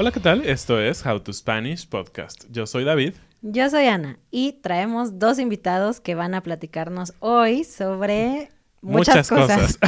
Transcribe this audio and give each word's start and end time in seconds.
Hola, 0.00 0.12
¿qué 0.12 0.20
tal? 0.20 0.46
Esto 0.46 0.80
es 0.80 1.04
How 1.04 1.20
to 1.20 1.30
Spanish 1.30 1.86
Podcast. 1.86 2.46
Yo 2.50 2.66
soy 2.66 2.84
David. 2.84 3.16
Yo 3.42 3.68
soy 3.68 3.84
Ana 3.84 4.18
y 4.30 4.54
traemos 4.54 5.18
dos 5.18 5.38
invitados 5.38 6.00
que 6.00 6.14
van 6.14 6.34
a 6.34 6.42
platicarnos 6.42 7.12
hoy 7.20 7.64
sobre 7.64 8.50
muchas, 8.82 9.28
cosas. 9.28 9.78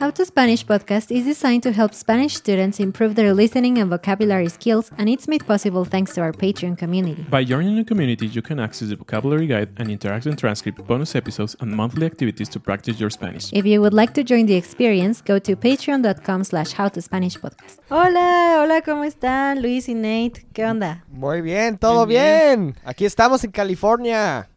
How 0.00 0.10
to 0.14 0.24
Spanish 0.24 0.64
podcast 0.66 1.10
is 1.10 1.24
designed 1.24 1.62
to 1.62 1.72
help 1.72 1.94
Spanish 1.94 2.34
students 2.34 2.80
improve 2.80 3.14
their 3.14 3.32
listening 3.34 3.78
and 3.78 3.90
vocabulary 3.90 4.48
skills, 4.48 4.90
and 4.98 5.08
it's 5.08 5.28
made 5.28 5.46
possible 5.46 5.84
thanks 5.84 6.14
to 6.14 6.20
our 6.20 6.32
Patreon 6.32 6.76
community. 6.76 7.24
By 7.30 7.44
joining 7.44 7.76
the 7.76 7.84
community, 7.84 8.26
you 8.26 8.42
can 8.42 8.58
access 8.58 8.88
the 8.88 8.96
vocabulary 8.96 9.46
guide 9.46 9.70
and 9.76 9.88
interactive 9.88 10.36
transcript, 10.38 10.86
bonus 10.86 11.14
episodes, 11.14 11.56
and 11.60 11.70
monthly 11.72 12.06
activities 12.06 12.48
to 12.50 12.60
practice 12.60 12.98
your 13.00 13.10
Spanish. 13.10 13.52
If 13.52 13.66
you 13.66 13.80
would 13.80 13.94
like 13.94 14.14
to 14.14 14.24
join 14.24 14.46
the 14.46 14.54
experience, 14.54 15.20
go 15.22 15.38
to 15.38 15.56
patreon.com 15.56 16.44
slash 16.44 16.74
howtospanishpodcast. 16.74 17.78
Hola, 17.90 18.60
hola, 18.62 18.82
¿cómo 18.82 19.04
están? 19.04 19.62
Luis 19.62 19.88
y 19.88 19.94
Nate, 19.94 20.46
¿qué 20.52 20.64
onda? 20.64 21.04
Muy 21.08 21.40
bien, 21.40 21.78
todo 21.78 22.06
Bien, 22.06 22.72
bien. 22.72 22.76
Aquí 22.84 23.04
estamos 23.04 23.44
en 23.44 23.50
California. 23.50 24.48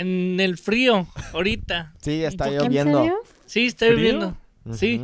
En 0.00 0.40
el 0.40 0.56
frío, 0.58 1.06
ahorita. 1.34 1.92
Sí, 2.00 2.24
está 2.24 2.48
¿En 2.48 2.54
lloviendo. 2.58 2.98
serio? 3.00 3.14
Sí, 3.46 3.66
estoy 3.66 3.88
¿Frío? 3.90 4.00
viendo. 4.00 4.36
Sí. 4.72 5.00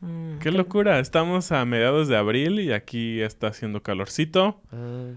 Mm, 0.00 0.38
Qué 0.38 0.52
locura, 0.52 1.00
estamos 1.00 1.50
a 1.50 1.64
mediados 1.64 2.06
de 2.06 2.16
abril 2.16 2.60
y 2.60 2.72
aquí 2.72 3.20
está 3.20 3.48
haciendo 3.48 3.82
calorcito. 3.82 4.60
Mm, 4.70 5.16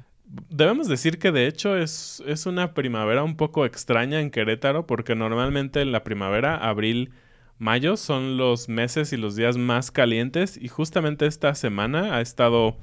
Debemos 0.50 0.88
decir 0.88 1.20
que 1.20 1.32
de 1.34 1.46
hecho 1.46 1.78
es, 1.78 2.24
es 2.26 2.46
una 2.46 2.74
primavera 2.74 3.22
un 3.22 3.36
poco 3.36 3.66
extraña 3.66 4.22
en 4.22 4.32
Querétaro 4.32 4.88
porque 4.88 5.14
normalmente 5.14 5.82
en 5.82 5.92
la 5.92 6.04
primavera, 6.06 6.56
abril, 6.56 7.12
mayo 7.60 7.98
son 7.98 8.38
los 8.38 8.70
meses 8.70 9.12
y 9.12 9.18
los 9.18 9.36
días 9.36 9.58
más 9.58 9.92
calientes 9.92 10.56
y 10.58 10.70
justamente 10.70 11.26
esta 11.26 11.54
semana 11.54 12.16
ha 12.16 12.22
estado 12.22 12.78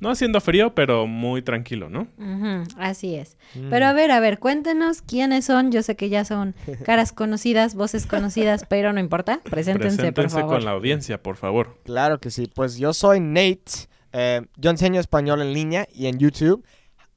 no 0.00 0.10
haciendo 0.10 0.40
frío 0.40 0.74
pero 0.74 1.06
muy 1.06 1.42
tranquilo, 1.42 1.88
¿no? 1.88 2.08
así 2.78 3.14
es. 3.14 3.36
mm. 3.54 3.70
Pero 3.70 3.86
a 3.86 3.92
ver, 3.92 4.10
a 4.10 4.20
ver, 4.20 4.38
cuéntenos 4.38 5.02
quiénes 5.02 5.44
son. 5.46 5.72
Yo 5.72 5.82
sé 5.82 5.96
que 5.96 6.08
ya 6.08 6.24
son 6.24 6.54
caras 6.84 7.12
conocidas, 7.12 7.74
voces 7.74 8.06
conocidas, 8.06 8.64
pero 8.68 8.92
no 8.92 9.00
importa. 9.00 9.40
Preséntense, 9.50 10.12
por 10.12 10.30
favor. 10.30 10.54
con 10.56 10.64
la 10.64 10.72
audiencia, 10.72 11.22
por 11.22 11.36
favor. 11.36 11.78
Claro 11.84 12.20
que 12.20 12.30
sí. 12.30 12.50
Pues 12.54 12.76
yo 12.76 12.92
soy 12.92 13.20
Nate. 13.20 13.88
Eh, 14.12 14.42
yo 14.56 14.70
enseño 14.70 15.00
español 15.00 15.42
en 15.42 15.52
línea 15.52 15.86
y 15.92 16.06
en 16.06 16.18
YouTube. 16.18 16.64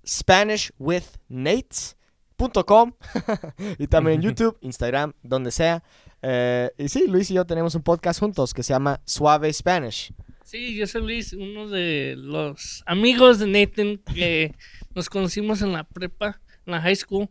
SpanishWithNate.com 0.05 2.93
y 3.77 3.87
también 3.87 4.15
en 4.15 4.21
YouTube, 4.23 4.57
Instagram, 4.61 5.13
donde 5.21 5.51
sea. 5.51 5.83
Eh, 6.21 6.69
y 6.77 6.89
sí, 6.89 7.05
Luis 7.07 7.31
y 7.31 7.35
yo 7.35 7.45
tenemos 7.45 7.75
un 7.75 7.83
podcast 7.83 8.19
juntos 8.19 8.53
que 8.53 8.63
se 8.63 8.73
llama 8.73 8.99
Suave 9.05 9.51
Spanish. 9.53 10.13
Sí, 10.49 10.73
yo 10.73 10.87
soy 10.87 11.03
Luis, 11.03 11.33
uno 11.33 11.69
de 11.69 12.15
los 12.17 12.81
amigos 12.87 13.37
de 13.37 13.45
Nathan 13.45 13.99
que 14.15 14.55
nos 14.95 15.07
conocimos 15.07 15.61
en 15.61 15.73
la 15.73 15.83
prepa, 15.83 16.41
en 16.65 16.71
la 16.71 16.81
high 16.81 16.95
school. 16.95 17.29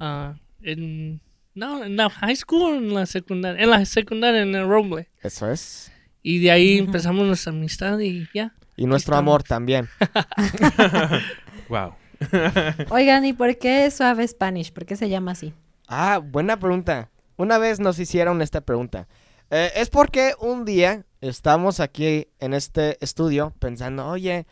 ah, 0.00 0.34
en, 0.62 1.20
no, 1.54 1.84
en 1.84 1.94
la 1.94 2.10
high 2.10 2.34
school 2.34 2.62
o 2.62 2.74
en 2.74 2.92
la 2.92 3.06
secundaria. 3.06 3.62
En 3.62 3.70
la 3.70 3.84
secundaria, 3.84 4.42
en 4.42 4.56
el 4.56 4.66
Roble. 4.66 5.08
Eso 5.22 5.48
es. 5.48 5.92
Y 6.20 6.40
de 6.40 6.50
ahí 6.50 6.78
empezamos 6.78 7.24
nuestra 7.24 7.52
amistad 7.52 7.96
y 8.00 8.26
ya. 8.34 8.52
Y 8.76 8.86
nuestro 8.86 9.14
estamos. 9.14 9.30
amor 9.30 9.42
también. 9.44 9.88
Wow. 11.68 11.94
Oigan, 12.90 13.24
¿y 13.24 13.34
por 13.34 13.56
qué 13.56 13.88
Suave 13.92 14.26
Spanish? 14.26 14.72
¿Por 14.72 14.84
qué 14.84 14.96
se 14.96 15.08
llama 15.08 15.30
así? 15.30 15.54
Ah, 15.86 16.18
buena 16.18 16.58
pregunta. 16.58 17.08
Una 17.36 17.58
vez 17.58 17.78
nos 17.78 18.00
hicieron 18.00 18.42
esta 18.42 18.62
pregunta. 18.62 19.06
Eh, 19.50 19.70
es 19.76 19.90
porque 19.90 20.32
un 20.40 20.64
día 20.64 21.04
estamos 21.20 21.80
aquí 21.80 22.28
en 22.38 22.54
este 22.54 23.02
estudio 23.04 23.52
pensando, 23.58 24.06
oye, 24.06 24.46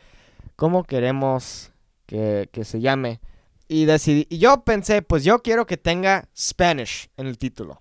¿cómo 0.56 0.84
queremos 0.84 1.72
que, 2.06 2.48
que 2.52 2.64
se 2.64 2.80
llame? 2.80 3.20
Y 3.68 3.84
decidí, 3.84 4.26
y 4.30 4.38
yo 4.38 4.62
pensé, 4.64 5.02
pues 5.02 5.24
yo 5.24 5.40
quiero 5.42 5.66
que 5.66 5.76
tenga 5.76 6.28
Spanish 6.36 7.08
en 7.16 7.26
el 7.26 7.38
título. 7.38 7.80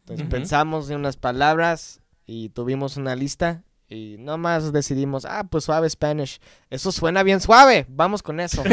Entonces 0.00 0.26
pensamos 0.26 0.90
en 0.90 0.96
unas 0.96 1.16
palabras 1.16 2.00
y 2.26 2.48
tuvimos 2.48 2.96
una 2.96 3.14
lista 3.14 3.62
y 3.88 4.16
nomás 4.18 4.72
decidimos, 4.72 5.24
ah, 5.24 5.44
pues 5.48 5.64
suave 5.64 5.88
Spanish. 5.88 6.40
Eso 6.70 6.90
suena 6.90 7.22
bien 7.22 7.40
suave, 7.40 7.86
vamos 7.88 8.22
con 8.22 8.40
eso. 8.40 8.62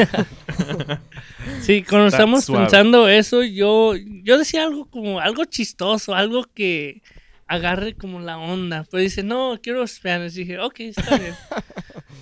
Sí, 1.62 1.84
cuando 1.84 2.08
Está 2.08 2.18
estamos 2.18 2.46
suave. 2.46 2.64
pensando 2.66 3.08
eso, 3.10 3.44
yo, 3.44 3.94
yo 3.96 4.38
decía 4.38 4.64
algo 4.64 4.90
como 4.90 5.20
algo 5.20 5.44
chistoso, 5.46 6.16
algo 6.16 6.46
que 6.54 7.02
agarre 7.50 7.96
como 7.96 8.22
la 8.22 8.38
onda. 8.38 8.86
Pero 8.90 9.02
dice, 9.02 9.24
no, 9.24 9.60
quiero 9.62 9.86
Spanish. 9.86 10.34
dije, 10.34 10.60
ok, 10.60 10.80
está 10.80 11.18
bien. 11.18 11.36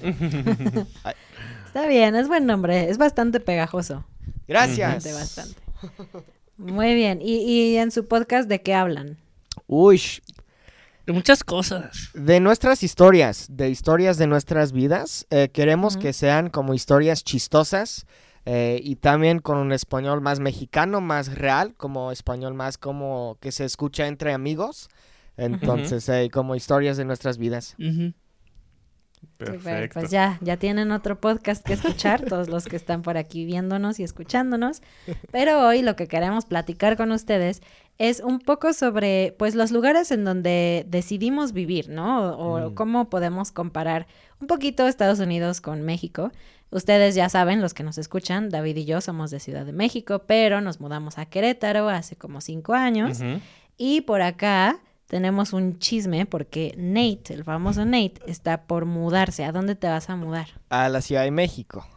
Está 1.67 1.85
bien, 1.85 2.15
es 2.15 2.27
buen 2.27 2.45
nombre, 2.47 2.89
es 2.89 2.97
bastante 2.97 3.39
pegajoso. 3.39 4.03
Gracias. 4.47 5.03
Bastante, 5.05 5.13
bastante. 5.13 5.61
Muy 6.57 6.95
bien. 6.95 7.19
¿Y, 7.21 7.39
y 7.43 7.77
en 7.77 7.91
su 7.91 8.07
podcast 8.07 8.49
de 8.49 8.61
qué 8.63 8.73
hablan? 8.73 9.17
Uy, 9.67 10.01
De 11.05 11.13
muchas 11.13 11.43
cosas. 11.43 12.09
De 12.13 12.39
nuestras 12.39 12.81
historias, 12.81 13.47
de 13.49 13.69
historias 13.69 14.17
de 14.17 14.27
nuestras 14.27 14.71
vidas, 14.71 15.27
eh, 15.29 15.49
queremos 15.53 15.97
que 15.97 16.13
sean 16.13 16.49
como 16.49 16.73
historias 16.73 17.23
chistosas 17.23 18.07
eh, 18.45 18.79
y 18.81 18.95
también 18.95 19.39
con 19.39 19.57
un 19.57 19.71
español 19.73 20.21
más 20.21 20.39
mexicano, 20.39 21.01
más 21.01 21.35
real, 21.35 21.75
como 21.75 22.11
español 22.11 22.53
más 22.55 22.77
como 22.77 23.37
que 23.41 23.51
se 23.51 23.65
escucha 23.65 24.07
entre 24.07 24.33
amigos. 24.33 24.89
Entonces, 25.37 26.07
eh, 26.09 26.29
como 26.31 26.55
historias 26.55 26.97
de 26.97 27.05
nuestras 27.05 27.37
vidas. 27.37 27.75
Perfecto. 29.37 29.99
Pues 29.99 30.11
ya, 30.11 30.37
ya 30.41 30.57
tienen 30.57 30.91
otro 30.91 31.19
podcast 31.19 31.63
que 31.65 31.73
escuchar, 31.73 32.21
todos 32.29 32.49
los 32.49 32.65
que 32.65 32.75
están 32.75 33.01
por 33.03 33.17
aquí 33.17 33.45
viéndonos 33.45 33.99
y 33.99 34.03
escuchándonos. 34.03 34.81
Pero 35.31 35.65
hoy 35.67 35.81
lo 35.83 35.95
que 35.95 36.07
queremos 36.07 36.45
platicar 36.45 36.97
con 36.97 37.11
ustedes 37.11 37.61
es 37.99 38.19
un 38.19 38.39
poco 38.39 38.73
sobre, 38.73 39.35
pues, 39.37 39.53
los 39.55 39.71
lugares 39.71 40.11
en 40.11 40.23
donde 40.23 40.85
decidimos 40.87 41.51
vivir, 41.53 41.89
¿no? 41.89 42.31
O, 42.31 42.65
o 42.65 42.69
Mm. 42.71 42.73
cómo 42.75 43.09
podemos 43.09 43.51
comparar 43.51 44.07
un 44.39 44.47
poquito 44.47 44.87
Estados 44.87 45.19
Unidos 45.19 45.61
con 45.61 45.81
México. 45.83 46.31
Ustedes 46.69 47.15
ya 47.15 47.29
saben, 47.29 47.61
los 47.61 47.73
que 47.73 47.83
nos 47.83 47.97
escuchan, 47.97 48.49
David 48.49 48.75
y 48.77 48.85
yo 48.85 49.01
somos 49.01 49.31
de 49.31 49.39
Ciudad 49.39 49.65
de 49.65 49.71
México, 49.71 50.23
pero 50.27 50.61
nos 50.61 50.79
mudamos 50.79 51.17
a 51.17 51.25
Querétaro 51.25 51.89
hace 51.89 52.15
como 52.15 52.41
cinco 52.41 52.73
años. 52.73 53.19
Y 53.77 54.01
por 54.01 54.21
acá 54.21 54.79
tenemos 55.07 55.53
un 55.53 55.79
chisme 55.79 56.25
porque 56.25 56.73
Nate, 56.77 57.33
el 57.33 57.43
famoso 57.43 57.85
Nate, 57.85 58.21
está 58.27 58.63
por 58.63 58.85
mudarse. 58.85 59.45
¿A 59.45 59.51
dónde 59.51 59.75
te 59.75 59.87
vas 59.87 60.09
a 60.09 60.15
mudar? 60.15 60.47
A 60.69 60.89
la 60.89 61.01
Ciudad 61.01 61.23
de 61.23 61.31
México. 61.31 61.87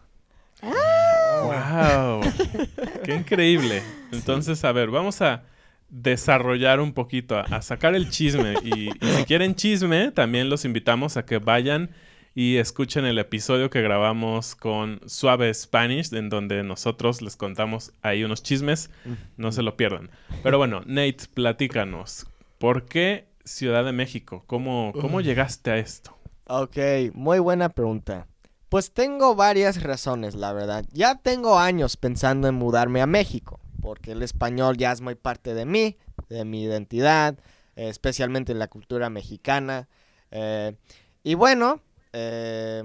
¡Wow! 0.63 2.21
¡Qué 3.05 3.15
increíble! 3.15 3.83
Entonces, 4.13 4.65
a 4.65 4.73
ver, 4.73 4.91
vamos 4.91 5.21
a 5.23 5.43
desarrollar 5.89 6.81
un 6.81 6.93
poquito, 6.93 7.37
a, 7.37 7.43
a 7.43 7.63
sacar 7.63 7.95
el 7.95 8.11
chisme. 8.11 8.55
Y, 8.63 8.89
y 8.89 9.09
si 9.17 9.25
quieren 9.25 9.55
chisme, 9.55 10.13
también 10.13 10.49
los 10.49 10.65
invitamos 10.65 11.17
a 11.17 11.25
que 11.25 11.39
vayan 11.39 11.91
y 12.35 12.59
escuchen 12.59 13.05
el 13.05 13.19
episodio 13.19 13.71
que 13.71 13.83
grabamos 13.83 14.55
con 14.55 15.01
Suave 15.07 15.53
Spanish, 15.53 16.15
en 16.15 16.29
donde 16.29 16.63
nosotros 16.63 17.23
les 17.23 17.37
contamos 17.37 17.93
ahí 18.03 18.23
unos 18.23 18.43
chismes. 18.43 18.91
No 19.37 19.51
se 19.51 19.63
lo 19.63 19.77
pierdan. 19.77 20.11
Pero 20.43 20.59
bueno, 20.59 20.83
Nate, 20.87 21.25
platícanos. 21.35 22.27
¿Por 22.61 22.85
qué 22.85 23.27
Ciudad 23.43 23.87
de 23.87 23.93
México? 23.93 24.45
¿Cómo, 24.47 24.93
cómo 25.01 25.23
llegaste 25.23 25.71
a 25.71 25.79
esto? 25.79 26.19
Ok, 26.47 26.77
muy 27.15 27.39
buena 27.39 27.71
pregunta. 27.71 28.27
Pues 28.69 28.93
tengo 28.93 29.35
varias 29.35 29.83
razones, 29.83 30.35
la 30.35 30.53
verdad. 30.53 30.85
Ya 30.93 31.15
tengo 31.15 31.59
años 31.59 31.97
pensando 31.97 32.49
en 32.49 32.57
mudarme 32.57 33.01
a 33.01 33.07
México, 33.07 33.61
porque 33.81 34.13
el 34.13 34.23
español 34.23 34.77
ya 34.77 34.93
es 34.93 35.01
muy 35.01 35.15
parte 35.15 35.55
de 35.55 35.65
mí, 35.65 35.97
de 36.29 36.45
mi 36.45 36.63
identidad, 36.63 37.39
especialmente 37.77 38.53
en 38.53 38.59
la 38.59 38.69
cultura 38.69 39.09
mexicana. 39.09 39.89
Eh, 40.31 40.77
y 41.23 41.37
bueno, 41.37 41.81
eh, 42.13 42.83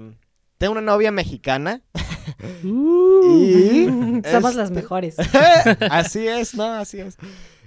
tengo 0.56 0.72
una 0.72 0.80
novia 0.80 1.12
mexicana. 1.12 1.82
y 2.64 3.88
Somos 4.24 4.54
las 4.54 4.70
este, 4.70 4.80
mejores. 4.80 5.16
así 5.90 6.26
es, 6.26 6.54
¿no? 6.54 6.64
Así 6.64 6.98
es. 6.98 7.18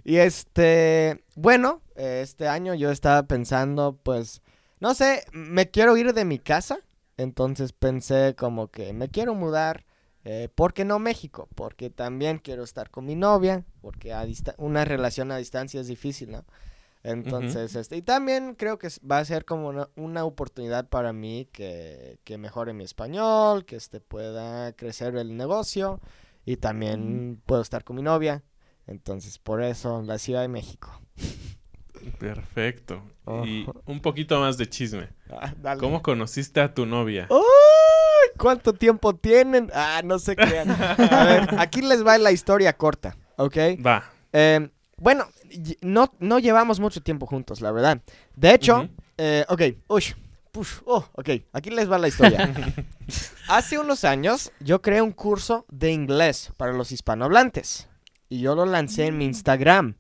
Y 0.04 0.18
este, 0.18 1.24
bueno, 1.36 1.82
este 1.96 2.48
año 2.48 2.74
yo 2.74 2.92
estaba 2.92 3.24
pensando, 3.24 4.00
pues, 4.04 4.42
no 4.80 4.94
sé, 4.94 5.26
me 5.32 5.70
quiero 5.70 5.98
ir 5.98 6.14
de 6.14 6.26
mi 6.26 6.40
casa. 6.40 6.80
Entonces 7.18 7.74
pensé 7.74 8.36
como 8.38 8.70
que 8.70 8.94
me 8.94 9.10
quiero 9.10 9.36
mudar. 9.36 9.86
Eh, 10.24 10.50
¿Por 10.54 10.74
qué 10.74 10.86
no 10.86 11.00
México? 11.00 11.50
Porque 11.56 11.90
también 11.90 12.40
quiero 12.40 12.64
estar 12.64 12.90
con 12.90 13.06
mi 13.06 13.16
novia. 13.16 13.66
Porque 13.82 14.14
a 14.14 14.26
una 14.58 14.86
relación 14.86 15.32
a 15.32 15.38
distancia 15.38 15.82
es 15.82 15.88
difícil, 15.88 16.32
¿no? 16.32 16.46
Entonces, 17.04 17.76
este, 17.76 17.96
y 17.96 18.02
también 18.02 18.56
creo 18.56 18.78
que 18.78 18.90
va 19.10 19.20
a 19.20 19.26
ser 19.26 19.46
como 19.46 19.70
una, 19.70 19.90
una 19.96 20.26
oportunidad 20.26 20.90
para 20.90 21.14
mí 21.14 21.48
que, 21.54 22.20
que 22.26 22.38
mejore 22.38 22.74
mi 22.74 22.84
español, 22.84 23.64
que 23.64 23.78
este 23.78 24.02
pueda 24.02 24.74
crecer 24.74 25.16
el 25.16 25.38
negocio 25.38 26.02
y 26.46 26.58
también 26.58 27.42
puedo 27.46 27.62
estar 27.62 27.86
con 27.86 27.96
mi 27.96 28.02
novia. 28.02 28.44
Entonces, 28.90 29.38
por 29.38 29.62
eso 29.62 30.02
la 30.02 30.18
Ciudad 30.18 30.42
de 30.42 30.48
México. 30.48 30.90
Perfecto. 32.20 33.04
Y 33.46 33.64
Ajá. 33.64 33.74
un 33.86 34.02
poquito 34.02 34.40
más 34.40 34.58
de 34.58 34.68
chisme. 34.68 35.10
Ah, 35.30 35.54
dale. 35.62 35.80
¿Cómo 35.80 36.02
conociste 36.02 36.60
a 36.60 36.74
tu 36.74 36.86
novia? 36.86 37.28
¡Uy! 37.30 37.40
¿Cuánto 38.38 38.74
tiempo 38.74 39.16
tienen? 39.16 39.70
Ah, 39.76 40.02
no 40.04 40.18
se 40.18 40.36
crean. 40.36 40.72
A 40.72 41.26
ver, 41.26 41.50
aquí 41.60 41.82
les 41.82 42.06
va 42.06 42.18
la 42.18 42.32
historia 42.32 42.76
corta, 42.76 43.16
¿ok? 43.38 43.58
Va. 43.86 44.10
Eh, 44.34 44.70
bueno, 44.98 45.28
no, 45.82 46.12
no 46.20 46.40
llevamos 46.40 46.80
mucho 46.80 47.02
tiempo 47.02 47.28
juntos, 47.28 47.62
la 47.62 47.72
verdad. 47.72 48.02
De 48.36 48.54
hecho, 48.54 48.90
eh, 49.18 49.46
ok, 49.50 49.62
push, 49.86 50.14
oh, 50.86 51.06
ok, 51.14 51.30
aquí 51.54 51.70
les 51.70 51.92
va 51.92 52.00
la 52.00 52.08
historia. 52.08 52.54
Hace 53.50 53.78
unos 53.78 54.04
años 54.04 54.52
yo 54.60 54.82
creé 54.82 55.02
un 55.02 55.12
curso 55.12 55.66
de 55.70 55.92
inglés 55.92 56.52
para 56.58 56.74
los 56.74 56.92
hispanohablantes 56.92 57.89
y 58.30 58.40
yo 58.40 58.56
lo 58.56 58.66
lancé 58.66 59.08
en 59.08 59.18
mi 59.18 59.26
Instagram 59.26 59.96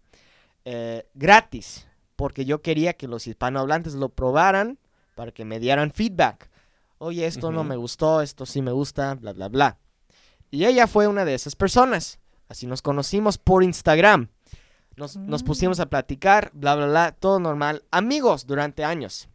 eh, 0.66 1.08
gratis 1.16 1.88
porque 2.16 2.46
yo 2.46 2.62
quería 2.62 2.94
que 2.94 3.08
los 3.08 3.28
hispanohablantes 3.28 3.94
lo 3.94 4.10
probaran 4.10 4.78
para 5.16 5.32
que 5.32 5.46
me 5.46 5.60
dieran 5.60 5.92
feedback. 5.92 6.50
Oye, 6.98 7.26
esto 7.26 7.50
no 7.50 7.64
me 7.64 7.78
gustó, 7.78 8.22
esto 8.22 8.46
sí 8.46 8.62
me 8.62 8.74
gusta, 8.74 9.16
bla, 9.16 9.32
bla, 9.32 9.48
bla. 9.48 9.78
Y 10.52 10.66
ella 10.66 10.86
fue 10.88 11.08
una 11.08 11.24
de 11.24 11.34
esas 11.34 11.56
personas. 11.56 12.20
Así 12.50 12.68
nos 12.68 12.82
conocimos 12.82 13.38
por 13.38 13.64
Instagram. 13.64 14.28
Nos, 14.98 15.16
nos 15.16 15.44
pusimos 15.44 15.80
a 15.80 15.86
platicar, 15.86 16.52
bla, 16.54 16.76
bla, 16.76 16.88
bla, 16.88 17.12
todo 17.14 17.40
normal. 17.40 17.86
Amigos 17.90 18.46
durante 18.46 18.84
años. 18.84 19.30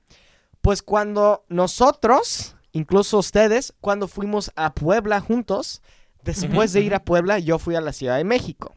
Pues 0.61 0.83
cuando 0.83 1.47
nosotros, 1.49 2.55
incluso 2.73 3.19
ustedes, 3.19 3.73
cuando 3.81 4.09
fuimos 4.09 4.53
a 4.57 4.75
Puebla 4.75 5.21
juntos, 5.21 5.81
después 6.23 6.75
de 6.75 6.83
ir 6.83 6.95
a 6.95 7.03
Puebla, 7.05 7.39
yo 7.39 7.59
fui 7.59 7.77
a 7.77 7.81
la 7.81 7.95
Ciudad 7.95 8.19
de 8.19 8.25
México. 8.25 8.75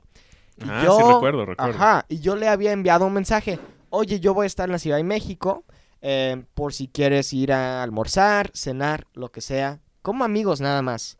Ah, 0.65 0.81
yo- 0.85 0.97
sí, 0.97 1.03
recuerdo, 1.03 1.45
recuerdo. 1.45 1.73
Ajá, 1.75 2.05
y 2.09 2.19
yo 2.19 2.35
le 2.35 2.47
había 2.47 2.71
enviado 2.71 3.05
un 3.05 3.13
mensaje. 3.13 3.59
Oye, 3.89 4.19
yo 4.19 4.33
voy 4.33 4.45
a 4.45 4.47
estar 4.47 4.67
en 4.67 4.73
la 4.73 4.79
Ciudad 4.79 4.97
de 4.97 5.03
México 5.03 5.63
eh, 6.01 6.43
por 6.53 6.73
si 6.73 6.87
quieres 6.87 7.31
ir 7.33 7.51
a 7.53 7.81
almorzar, 7.83 8.51
cenar, 8.53 9.07
lo 9.13 9.31
que 9.31 9.41
sea. 9.41 9.79
Como 10.01 10.23
amigos 10.23 10.61
nada 10.61 10.81
más. 10.81 11.17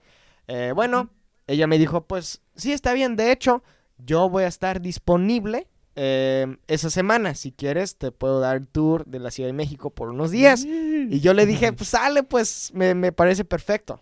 Eh, 0.48 0.72
bueno, 0.76 1.10
ella 1.48 1.66
me 1.68 1.78
dijo, 1.78 2.06
pues 2.06 2.42
sí, 2.56 2.72
está 2.74 2.94
bien. 2.94 3.16
De 3.16 3.32
hecho, 3.32 3.64
yo 3.98 4.30
voy 4.30 4.44
a 4.44 4.48
estar 4.48 4.82
disponible 4.82 5.68
eh, 5.96 6.58
esa 6.68 6.90
semana. 6.90 7.34
Si 7.36 7.52
quieres, 7.52 7.98
te 7.98 8.12
puedo 8.12 8.40
dar 8.40 8.58
el 8.58 8.68
tour 8.68 9.06
de 9.06 9.20
la 9.20 9.32
Ciudad 9.32 9.50
de 9.50 9.54
México 9.54 9.90
por 9.90 10.10
unos 10.10 10.30
días. 10.32 10.64
Y 10.66 11.20
yo 11.22 11.34
le 11.34 11.46
dije, 11.46 11.74
pues 11.74 11.90
sale, 11.90 12.22
pues 12.24 12.72
me, 12.74 12.94
me 12.94 13.12
parece 13.12 13.46
perfecto. 13.46 14.02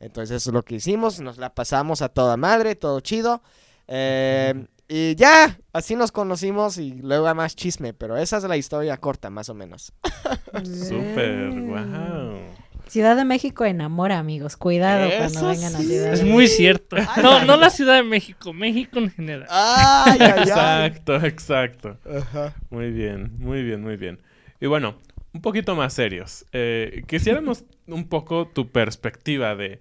Entonces 0.00 0.36
eso 0.36 0.50
es 0.50 0.54
lo 0.54 0.64
que 0.64 0.76
hicimos, 0.76 1.20
nos 1.20 1.38
la 1.38 1.54
pasamos 1.54 2.02
a 2.02 2.08
toda 2.08 2.36
madre, 2.36 2.74
todo 2.76 3.00
chido. 3.00 3.42
Eh, 3.88 4.66
y 4.88 5.14
ya, 5.16 5.58
así 5.72 5.96
nos 5.96 6.12
conocimos 6.12 6.78
y 6.78 6.94
luego 6.94 7.28
hay 7.28 7.34
más 7.34 7.54
chisme, 7.54 7.92
pero 7.92 8.16
esa 8.16 8.38
es 8.38 8.44
la 8.44 8.56
historia 8.56 8.96
corta, 8.96 9.28
más 9.28 9.48
o 9.48 9.54
menos. 9.54 9.92
Súper, 10.64 11.50
wow. 11.50 12.38
Ciudad 12.88 13.16
de 13.16 13.26
México 13.26 13.66
enamora, 13.66 14.18
amigos. 14.18 14.56
Cuidado 14.56 15.10
cuando 15.18 15.48
vengan 15.48 15.74
a 15.74 15.78
sí. 15.78 15.88
Ciudad 15.88 16.12
Es 16.14 16.20
de 16.20 16.30
muy 16.30 16.48
cierto. 16.48 16.96
No, 17.22 17.44
no 17.44 17.56
la 17.58 17.68
Ciudad 17.68 17.96
de 17.96 18.02
México, 18.02 18.54
México 18.54 18.98
en 18.98 19.10
general. 19.10 19.46
Ay, 19.50 20.18
ay, 20.20 20.30
ay. 20.36 20.40
Exacto, 20.40 21.16
exacto. 21.16 21.98
Ajá. 22.10 22.54
Muy 22.70 22.90
bien, 22.90 23.32
muy 23.38 23.62
bien, 23.62 23.82
muy 23.82 23.96
bien. 23.96 24.18
Y 24.58 24.66
bueno, 24.66 24.96
un 25.34 25.42
poquito 25.42 25.76
más 25.76 25.92
serios. 25.92 26.46
Eh, 26.52 27.04
quisiéramos 27.06 27.64
un 27.86 28.08
poco 28.08 28.48
tu 28.48 28.70
perspectiva 28.70 29.54
de... 29.54 29.80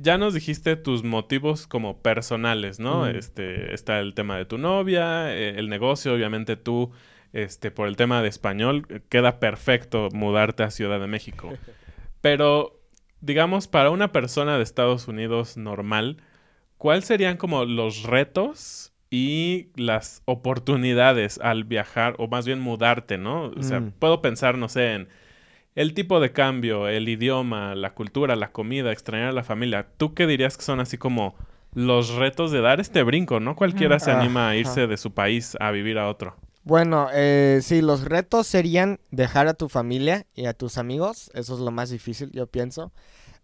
Ya 0.00 0.16
nos 0.16 0.32
dijiste 0.34 0.76
tus 0.76 1.04
motivos 1.04 1.66
como 1.66 2.00
personales, 2.00 2.80
¿no? 2.80 3.02
Mm. 3.04 3.16
Este, 3.16 3.74
está 3.74 4.00
el 4.00 4.14
tema 4.14 4.36
de 4.38 4.46
tu 4.46 4.56
novia, 4.58 5.34
eh, 5.34 5.58
el 5.58 5.68
negocio, 5.68 6.14
obviamente 6.14 6.56
tú, 6.56 6.90
este, 7.32 7.70
por 7.70 7.88
el 7.88 7.96
tema 7.96 8.22
de 8.22 8.28
español, 8.28 8.86
eh, 8.88 9.00
queda 9.08 9.40
perfecto 9.40 10.08
mudarte 10.12 10.62
a 10.62 10.70
Ciudad 10.70 11.00
de 11.00 11.06
México. 11.06 11.52
Pero, 12.22 12.80
digamos, 13.20 13.68
para 13.68 13.90
una 13.90 14.10
persona 14.12 14.56
de 14.56 14.62
Estados 14.62 15.06
Unidos 15.08 15.58
normal, 15.58 16.16
¿cuáles 16.78 17.04
serían 17.04 17.36
como 17.36 17.66
los 17.66 18.04
retos 18.04 18.92
y 19.10 19.68
las 19.76 20.22
oportunidades 20.24 21.38
al 21.42 21.64
viajar, 21.64 22.14
o 22.18 22.26
más 22.26 22.46
bien 22.46 22.60
mudarte, 22.60 23.18
¿no? 23.18 23.52
O 23.56 23.62
sea, 23.62 23.80
Mm. 23.80 23.92
puedo 23.98 24.22
pensar, 24.22 24.56
no 24.56 24.68
sé, 24.68 24.94
en 24.94 25.08
el 25.74 25.94
tipo 25.94 26.20
de 26.20 26.32
cambio, 26.32 26.88
el 26.88 27.08
idioma, 27.08 27.74
la 27.74 27.94
cultura, 27.94 28.36
la 28.36 28.52
comida, 28.52 28.92
extrañar 28.92 29.28
a 29.28 29.32
la 29.32 29.44
familia. 29.44 29.86
¿Tú 29.96 30.14
qué 30.14 30.26
dirías 30.26 30.56
que 30.56 30.62
son 30.62 30.80
así 30.80 30.98
como 30.98 31.34
los 31.74 32.14
retos 32.14 32.52
de 32.52 32.60
dar 32.60 32.80
este 32.80 33.02
brinco, 33.02 33.40
¿no? 33.40 33.56
Cualquiera 33.56 33.98
se 33.98 34.12
anima 34.12 34.48
a 34.48 34.56
irse 34.56 34.86
de 34.86 34.96
su 34.96 35.12
país 35.12 35.56
a 35.58 35.72
vivir 35.72 35.98
a 35.98 36.08
otro. 36.08 36.36
Bueno, 36.62 37.08
eh, 37.12 37.60
sí, 37.62 37.82
los 37.82 38.04
retos 38.04 38.46
serían 38.46 39.00
dejar 39.10 39.48
a 39.48 39.54
tu 39.54 39.68
familia 39.68 40.26
y 40.34 40.46
a 40.46 40.54
tus 40.54 40.78
amigos. 40.78 41.30
Eso 41.34 41.54
es 41.54 41.60
lo 41.60 41.70
más 41.70 41.90
difícil, 41.90 42.30
yo 42.32 42.46
pienso. 42.46 42.92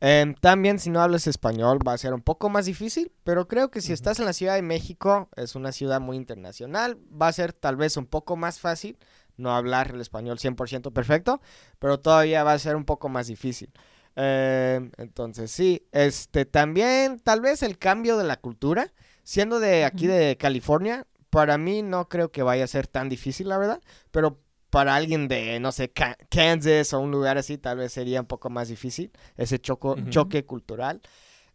Em, 0.01 0.35
también 0.35 0.79
si 0.79 0.89
no 0.89 1.03
hablas 1.03 1.27
español 1.27 1.87
va 1.87 1.93
a 1.93 1.99
ser 1.99 2.15
un 2.15 2.23
poco 2.23 2.49
más 2.49 2.65
difícil, 2.65 3.13
pero 3.23 3.47
creo 3.49 3.71
que 3.71 3.83
si 3.83 3.93
estás 3.93 4.19
en 4.19 4.25
la 4.25 4.33
Ciudad 4.33 4.55
de 4.55 4.63
México, 4.63 5.29
es 5.37 5.55
una 5.55 5.73
ciudad 5.73 6.01
muy 6.01 6.17
internacional, 6.17 6.97
va 7.21 7.29
a 7.29 7.33
ser 7.33 7.53
tal 7.53 7.77
vez 7.77 7.99
un 7.99 8.07
poco 8.07 8.37
más 8.37 8.61
fácil 8.61 8.97
no 9.41 9.55
hablar 9.55 9.93
el 9.95 10.01
español 10.01 10.39
100% 10.39 10.93
perfecto, 10.93 11.41
pero 11.79 11.99
todavía 12.01 12.45
va 12.45 12.53
a 12.53 12.59
ser 12.59 12.77
un 12.77 12.85
poco 12.85 13.09
más 13.09 13.27
difícil. 13.27 13.73
Em, 14.17 14.91
entonces 14.99 15.51
sí, 15.51 15.87
este 15.93 16.45
también 16.45 17.21
tal 17.21 17.41
vez 17.41 17.63
el 17.63 17.79
cambio 17.79 18.17
de 18.17 18.25
la 18.25 18.37
cultura, 18.41 18.93
siendo 19.23 19.61
de 19.61 19.85
aquí 19.85 20.07
de 20.07 20.37
California, 20.37 21.07
para 21.31 21.59
mí 21.59 21.83
no 21.83 22.09
creo 22.09 22.31
que 22.33 22.43
vaya 22.43 22.65
a 22.65 22.69
ser 22.69 22.87
tan 22.89 23.09
difícil, 23.09 23.49
la 23.49 23.57
verdad, 23.59 23.81
pero 24.11 24.39
para 24.69 24.95
alguien 24.95 25.27
de, 25.29 25.59
no 25.61 25.73
sé, 25.73 25.93
Kansas 26.29 26.93
o 26.93 27.01
un 27.01 27.11
lugar 27.11 27.39
así, 27.39 27.59
tal 27.59 27.79
vez 27.79 27.93
sería 27.93 28.21
un 28.21 28.27
poco 28.27 28.51
más 28.51 28.69
difícil 28.69 29.11
ese 29.37 29.61
choco- 29.61 29.97
choque 30.11 30.45
cultural. 30.45 31.01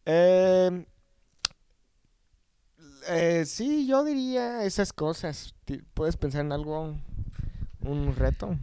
Em, 0.05 0.85
eh, 3.07 3.43
sí, 3.45 3.85
yo 3.87 4.03
diría 4.03 4.63
esas 4.63 4.91
cosas. 4.93 5.53
¿Puedes 5.93 6.17
pensar 6.17 6.41
en 6.41 6.51
algo, 6.51 6.95
un 7.85 8.15
reto? 8.15 8.57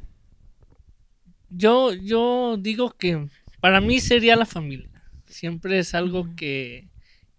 Yo, 1.50 1.92
yo 1.92 2.56
digo 2.58 2.90
que 2.90 3.28
para 3.60 3.80
mí 3.80 4.00
sería 4.00 4.36
la 4.36 4.46
familia. 4.46 4.90
Siempre 5.26 5.78
es 5.78 5.94
algo 5.94 6.34
que 6.36 6.88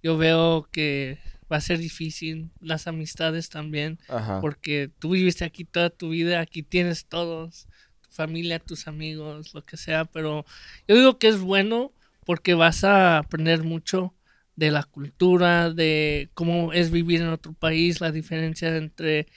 yo 0.01 0.17
veo 0.17 0.67
que 0.71 1.19
va 1.51 1.57
a 1.57 1.61
ser 1.61 1.79
difícil. 1.79 2.49
Las 2.59 2.87
amistades 2.87 3.49
también. 3.49 3.99
Ajá. 4.07 4.39
Porque 4.41 4.89
tú 4.99 5.11
viviste 5.11 5.45
aquí 5.45 5.65
toda 5.65 5.89
tu 5.89 6.09
vida, 6.09 6.39
aquí 6.39 6.63
tienes 6.63 7.05
todos, 7.05 7.67
tu 8.01 8.09
familia, 8.11 8.59
tus 8.59 8.87
amigos, 8.87 9.53
lo 9.53 9.65
que 9.65 9.77
sea, 9.77 10.05
pero 10.05 10.45
yo 10.87 10.95
digo 10.95 11.17
que 11.17 11.27
es 11.27 11.39
bueno 11.39 11.91
porque 12.25 12.53
vas 12.53 12.83
a 12.83 13.17
aprender 13.17 13.63
mucho 13.63 14.13
de 14.55 14.71
la 14.71 14.83
cultura, 14.83 15.71
de 15.71 16.29
cómo 16.33 16.73
es 16.73 16.91
vivir 16.91 17.21
en 17.21 17.29
otro 17.29 17.53
país, 17.53 18.01
la 18.01 18.11
diferencia 18.11 18.75
entre 18.77 19.27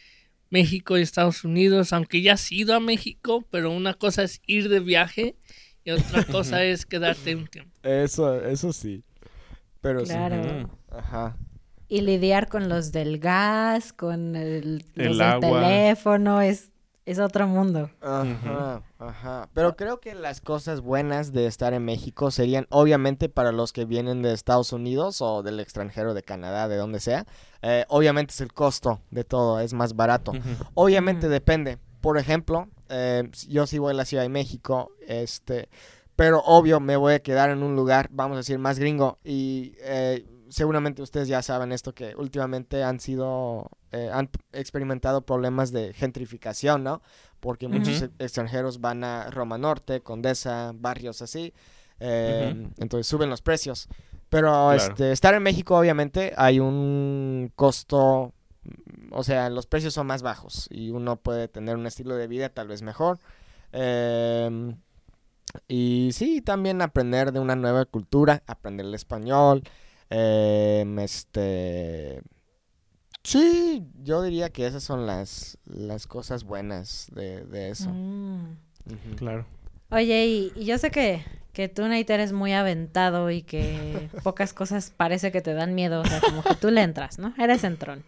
México 0.50 0.96
y 0.98 1.02
Estados 1.02 1.44
Unidos, 1.44 1.92
aunque 1.92 2.22
ya 2.22 2.34
has 2.34 2.50
ido 2.52 2.74
a 2.74 2.80
México, 2.80 3.44
pero 3.50 3.70
una 3.70 3.94
cosa 3.94 4.22
es 4.22 4.40
ir 4.46 4.68
de 4.68 4.80
viaje 4.80 5.36
y 5.84 5.90
otra 5.90 6.24
cosa 6.24 6.62
es 6.64 6.86
quedarte 6.86 7.34
un 7.34 7.46
tiempo. 7.46 7.72
Eso, 7.82 8.40
eso 8.44 8.72
sí. 8.72 9.02
Pero 9.80 10.02
Claro. 10.04 10.40
Ujú. 10.40 10.70
Ajá. 10.90 11.36
Y 11.88 12.00
lidiar 12.00 12.48
con 12.48 12.68
los 12.68 12.90
del 12.90 13.18
gas, 13.20 13.92
con 13.92 14.34
el, 14.34 14.78
los 14.94 15.06
El 15.06 15.12
del 15.12 15.20
agua. 15.22 15.60
teléfono, 15.62 16.40
es, 16.40 16.70
es 17.06 17.20
otro 17.20 17.46
mundo. 17.46 17.88
Ajá, 18.02 18.82
ajá. 18.98 19.48
Pero 19.54 19.76
creo 19.76 20.00
que 20.00 20.14
las 20.14 20.40
cosas 20.40 20.80
buenas 20.80 21.32
de 21.32 21.46
estar 21.46 21.72
en 21.72 21.84
México 21.84 22.30
serían, 22.30 22.66
obviamente, 22.70 23.28
para 23.28 23.52
los 23.52 23.72
que 23.72 23.84
vienen 23.84 24.22
de 24.22 24.32
Estados 24.32 24.72
Unidos 24.72 25.22
o 25.22 25.42
del 25.42 25.60
extranjero, 25.60 26.14
de 26.14 26.22
Canadá, 26.22 26.66
de 26.68 26.76
donde 26.76 27.00
sea. 27.00 27.24
eh, 27.62 27.84
obviamente 27.88 28.32
es 28.32 28.40
el 28.40 28.52
costo 28.52 29.00
de 29.10 29.24
todo, 29.24 29.60
es 29.60 29.72
más 29.72 29.94
barato. 29.94 30.32
Obviamente 30.74 31.28
depende. 31.28 31.78
Por 32.00 32.18
ejemplo, 32.18 32.68
eh, 32.88 33.30
yo 33.48 33.66
sí 33.66 33.78
voy 33.78 33.92
a 33.92 33.94
la 33.96 34.04
Ciudad 34.04 34.24
de 34.24 34.28
México, 34.28 34.90
este, 35.06 35.68
pero 36.16 36.40
obvio 36.44 36.80
me 36.80 36.96
voy 36.96 37.14
a 37.14 37.20
quedar 37.20 37.50
en 37.50 37.62
un 37.62 37.76
lugar, 37.76 38.08
vamos 38.10 38.34
a 38.34 38.38
decir, 38.38 38.58
más 38.58 38.78
gringo. 38.78 39.18
Y 39.24 39.74
eh, 39.80 40.24
seguramente 40.48 41.02
ustedes 41.02 41.28
ya 41.28 41.42
saben 41.42 41.72
esto, 41.72 41.94
que 41.94 42.14
últimamente 42.16 42.82
han 42.82 43.00
sido, 43.00 43.68
eh, 43.92 44.10
han 44.12 44.30
experimentado 44.52 45.22
problemas 45.22 45.72
de 45.72 45.92
gentrificación, 45.92 46.84
¿no? 46.84 47.02
Porque 47.40 47.68
muchos 47.68 48.02
e- 48.02 48.10
extranjeros 48.18 48.80
van 48.80 49.04
a 49.04 49.30
Roma 49.30 49.58
Norte, 49.58 50.00
Condesa, 50.02 50.72
barrios 50.74 51.22
así. 51.22 51.52
eh, 51.98 52.54
Ujú. 52.54 52.72
Entonces 52.78 53.06
suben 53.06 53.30
los 53.30 53.40
precios. 53.40 53.88
Pero 54.28 54.48
Claro. 54.70 54.74
este, 54.76 55.12
estar 55.12 55.32
en 55.34 55.42
México, 55.42 55.78
obviamente, 55.78 56.34
hay 56.36 56.60
un 56.60 57.50
costo 57.56 58.32
o 59.12 59.22
sea, 59.22 59.48
los 59.48 59.66
precios 59.66 59.94
son 59.94 60.06
más 60.08 60.22
bajos 60.22 60.66
y 60.70 60.90
uno 60.90 61.16
puede 61.16 61.46
tener 61.48 61.76
un 61.76 61.86
estilo 61.86 62.16
de 62.16 62.26
vida 62.26 62.48
tal 62.48 62.68
vez 62.68 62.82
mejor. 62.82 63.18
Em, 63.72 64.76
y 65.68 66.10
sí, 66.12 66.40
también 66.42 66.82
aprender 66.82 67.32
de 67.32 67.40
una 67.40 67.56
nueva 67.56 67.84
cultura, 67.84 68.42
aprender 68.46 68.86
el 68.86 68.94
español. 68.94 69.62
Em, 70.10 70.98
este. 70.98 72.22
Sí, 73.22 73.84
yo 74.02 74.22
diría 74.22 74.50
que 74.50 74.66
esas 74.66 74.84
son 74.84 75.06
las, 75.06 75.58
las 75.64 76.06
cosas 76.06 76.44
buenas 76.44 77.08
de, 77.12 77.44
de 77.44 77.70
eso. 77.70 77.90
Mm. 77.90 78.56
Claro. 79.16 79.46
Oye, 79.90 80.26
y, 80.26 80.52
y 80.54 80.64
yo 80.64 80.78
sé 80.78 80.90
que, 80.90 81.24
que 81.52 81.68
tú, 81.68 81.82
Nate, 81.88 82.14
eres 82.14 82.32
muy 82.32 82.52
aventado 82.52 83.30
y 83.30 83.42
que 83.42 84.08
pocas 84.22 84.52
cosas 84.52 84.92
parece 84.96 85.32
que 85.32 85.40
te 85.40 85.54
dan 85.54 85.74
miedo, 85.74 86.00
o 86.02 86.04
sea, 86.04 86.20
como 86.20 86.42
que 86.42 86.54
tú 86.54 86.70
le 86.70 86.82
entras, 86.82 87.18
¿no? 87.18 87.34
Eres 87.38 87.64
entrón. 87.64 88.04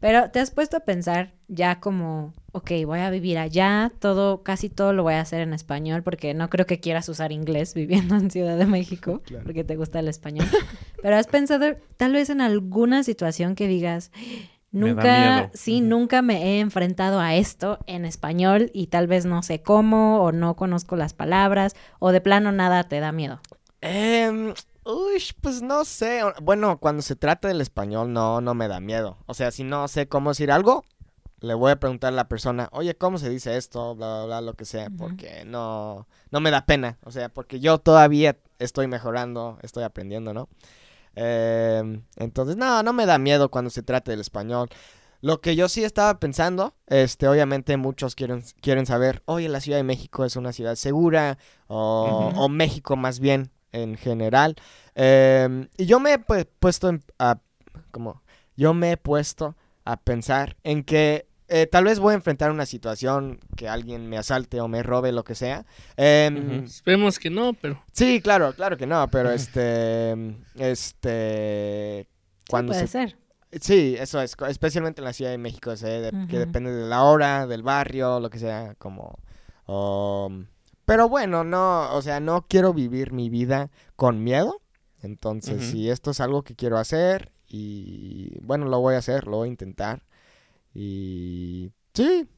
Pero 0.00 0.30
te 0.30 0.40
has 0.40 0.50
puesto 0.50 0.76
a 0.76 0.80
pensar 0.80 1.32
ya 1.48 1.80
como, 1.80 2.34
ok, 2.52 2.70
voy 2.84 3.00
a 3.00 3.10
vivir 3.10 3.38
allá, 3.38 3.90
todo, 3.98 4.42
casi 4.42 4.68
todo 4.68 4.92
lo 4.92 5.02
voy 5.02 5.14
a 5.14 5.20
hacer 5.20 5.40
en 5.40 5.54
español, 5.54 6.02
porque 6.02 6.34
no 6.34 6.50
creo 6.50 6.66
que 6.66 6.80
quieras 6.80 7.08
usar 7.08 7.32
inglés 7.32 7.72
viviendo 7.74 8.14
en 8.16 8.30
Ciudad 8.30 8.58
de 8.58 8.66
México, 8.66 9.22
Claro. 9.26 9.44
porque 9.44 9.64
te 9.64 9.76
gusta 9.76 10.00
el 10.00 10.08
español. 10.08 10.46
Pero 11.02 11.16
has 11.16 11.26
pensado 11.26 11.76
tal 11.96 12.12
vez 12.12 12.28
en 12.30 12.40
alguna 12.42 13.04
situación 13.04 13.54
que 13.54 13.68
digas, 13.68 14.10
nunca, 14.70 15.36
miedo". 15.38 15.50
sí, 15.54 15.80
nunca 15.80 16.20
me 16.20 16.42
he 16.42 16.60
enfrentado 16.60 17.18
a 17.20 17.34
esto 17.34 17.78
en 17.86 18.04
español 18.04 18.70
y 18.74 18.88
tal 18.88 19.06
vez 19.06 19.24
no 19.24 19.42
sé 19.42 19.62
cómo 19.62 20.20
o 20.22 20.30
no 20.32 20.56
conozco 20.56 20.96
las 20.96 21.14
palabras 21.14 21.74
o 22.00 22.12
de 22.12 22.20
plano 22.20 22.52
nada 22.52 22.84
te 22.84 23.00
da 23.00 23.12
miedo. 23.12 23.40
Em, 23.80 24.52
uy, 24.86 25.22
pues 25.40 25.62
no 25.62 25.84
sé. 25.84 26.20
Bueno, 26.42 26.78
cuando 26.78 27.02
se 27.02 27.16
trata 27.16 27.48
del 27.48 27.60
español, 27.60 28.12
no, 28.12 28.40
no 28.40 28.54
me 28.54 28.68
da 28.68 28.80
miedo. 28.80 29.18
O 29.26 29.34
sea, 29.34 29.50
si 29.50 29.64
no 29.64 29.88
sé 29.88 30.08
cómo 30.08 30.30
decir 30.30 30.50
algo, 30.52 30.84
le 31.40 31.54
voy 31.54 31.72
a 31.72 31.80
preguntar 31.80 32.12
a 32.12 32.16
la 32.16 32.28
persona, 32.28 32.68
oye, 32.72 32.96
¿cómo 32.96 33.18
se 33.18 33.28
dice 33.28 33.56
esto? 33.56 33.94
Bla, 33.94 34.18
bla, 34.18 34.26
bla, 34.26 34.40
lo 34.40 34.54
que 34.54 34.64
sea, 34.64 34.88
porque 34.96 35.44
no, 35.44 36.06
no 36.30 36.40
me 36.40 36.50
da 36.50 36.66
pena. 36.66 36.98
O 37.04 37.10
sea, 37.10 37.28
porque 37.28 37.60
yo 37.60 37.78
todavía 37.78 38.38
estoy 38.58 38.86
mejorando, 38.86 39.58
estoy 39.62 39.84
aprendiendo, 39.84 40.32
¿no? 40.32 40.48
Em, 41.14 42.04
entonces, 42.16 42.56
no, 42.56 42.82
no 42.82 42.92
me 42.92 43.06
da 43.06 43.18
miedo 43.18 43.50
cuando 43.50 43.70
se 43.70 43.82
trata 43.82 44.12
del 44.12 44.20
español. 44.20 44.68
Lo 45.22 45.40
que 45.40 45.56
yo 45.56 45.68
sí 45.68 45.82
estaba 45.82 46.20
pensando, 46.20 46.74
este, 46.86 47.26
obviamente 47.26 47.76
muchos 47.76 48.14
quieren, 48.14 48.44
quieren 48.60 48.86
saber, 48.86 49.22
oye, 49.24 49.48
la 49.48 49.60
Ciudad 49.60 49.78
de 49.78 49.84
México 49.84 50.24
es 50.24 50.36
una 50.36 50.52
ciudad 50.52 50.76
segura, 50.76 51.38
o, 51.66 52.32
o 52.36 52.48
México 52.48 52.96
más 52.96 53.18
bien 53.18 53.50
en 53.82 53.96
general. 53.96 54.56
Em, 54.94 55.68
y 55.76 55.86
yo 55.86 56.00
me 56.00 56.14
he 56.14 56.18
pu- 56.18 56.48
puesto 56.58 56.88
en- 56.88 57.02
a, 57.18 57.38
como, 57.90 58.22
yo 58.56 58.74
me 58.74 58.92
he 58.92 58.96
puesto 58.96 59.56
a 59.84 59.96
pensar 59.98 60.56
en 60.64 60.82
que 60.84 61.26
eh, 61.48 61.66
tal 61.68 61.84
vez 61.84 62.00
voy 62.00 62.10
a 62.10 62.16
enfrentar 62.16 62.50
una 62.50 62.66
situación 62.66 63.38
que 63.56 63.68
alguien 63.68 64.08
me 64.08 64.18
asalte 64.18 64.60
o 64.60 64.66
me 64.66 64.82
robe, 64.82 65.12
lo 65.12 65.22
que 65.22 65.36
sea. 65.36 65.64
Em, 65.96 66.56
Ujú. 66.56 66.64
Esperemos 66.66 67.20
que 67.20 67.30
no, 67.30 67.52
pero 67.52 67.80
Sí, 67.92 68.20
claro, 68.20 68.52
claro 68.54 68.76
que 68.76 68.86
no, 68.86 69.06
pero 69.12 69.30
este, 69.38 70.12
este, 70.56 72.08
cuando 72.48 72.72
Puede 72.72 72.86
se 72.86 72.92
ser. 72.92 73.18
Sí, 73.60 73.96
eso 73.98 74.20
es, 74.20 74.36
especialmente 74.48 75.00
en 75.00 75.04
la 75.04 75.12
Ciudad 75.12 75.30
de 75.30 75.38
México, 75.38 75.74
de- 75.74 76.26
que 76.28 76.38
depende 76.38 76.72
de 76.72 76.88
la 76.88 77.04
hora, 77.04 77.46
del 77.46 77.62
barrio, 77.62 78.18
lo 78.20 78.28
que 78.28 78.38
sea, 78.38 78.74
como... 78.78 79.18
um, 79.66 80.46
pero 80.86 81.08
bueno, 81.08 81.44
no, 81.44 81.92
o 81.94 82.02
sea, 82.02 82.20
no 82.20 82.46
quiero 82.48 82.72
vivir 82.72 83.12
mi 83.12 83.28
vida 83.30 83.70
con 83.96 84.24
miedo, 84.24 84.62
entonces 85.02 85.58
Ujú. 85.58 85.64
si 85.64 85.90
esto 85.90 86.12
es 86.12 86.20
algo 86.20 86.42
que 86.42 86.56
quiero 86.56 86.78
hacer 86.78 87.32
y 87.48 88.38
bueno, 88.42 88.66
lo 88.66 88.80
voy 88.80 88.94
a 88.94 88.98
hacer, 88.98 89.26
lo 89.26 89.38
voy 89.38 89.48
a 89.48 89.52
intentar 89.52 90.02
y 90.74 91.72
sí, 91.94 92.28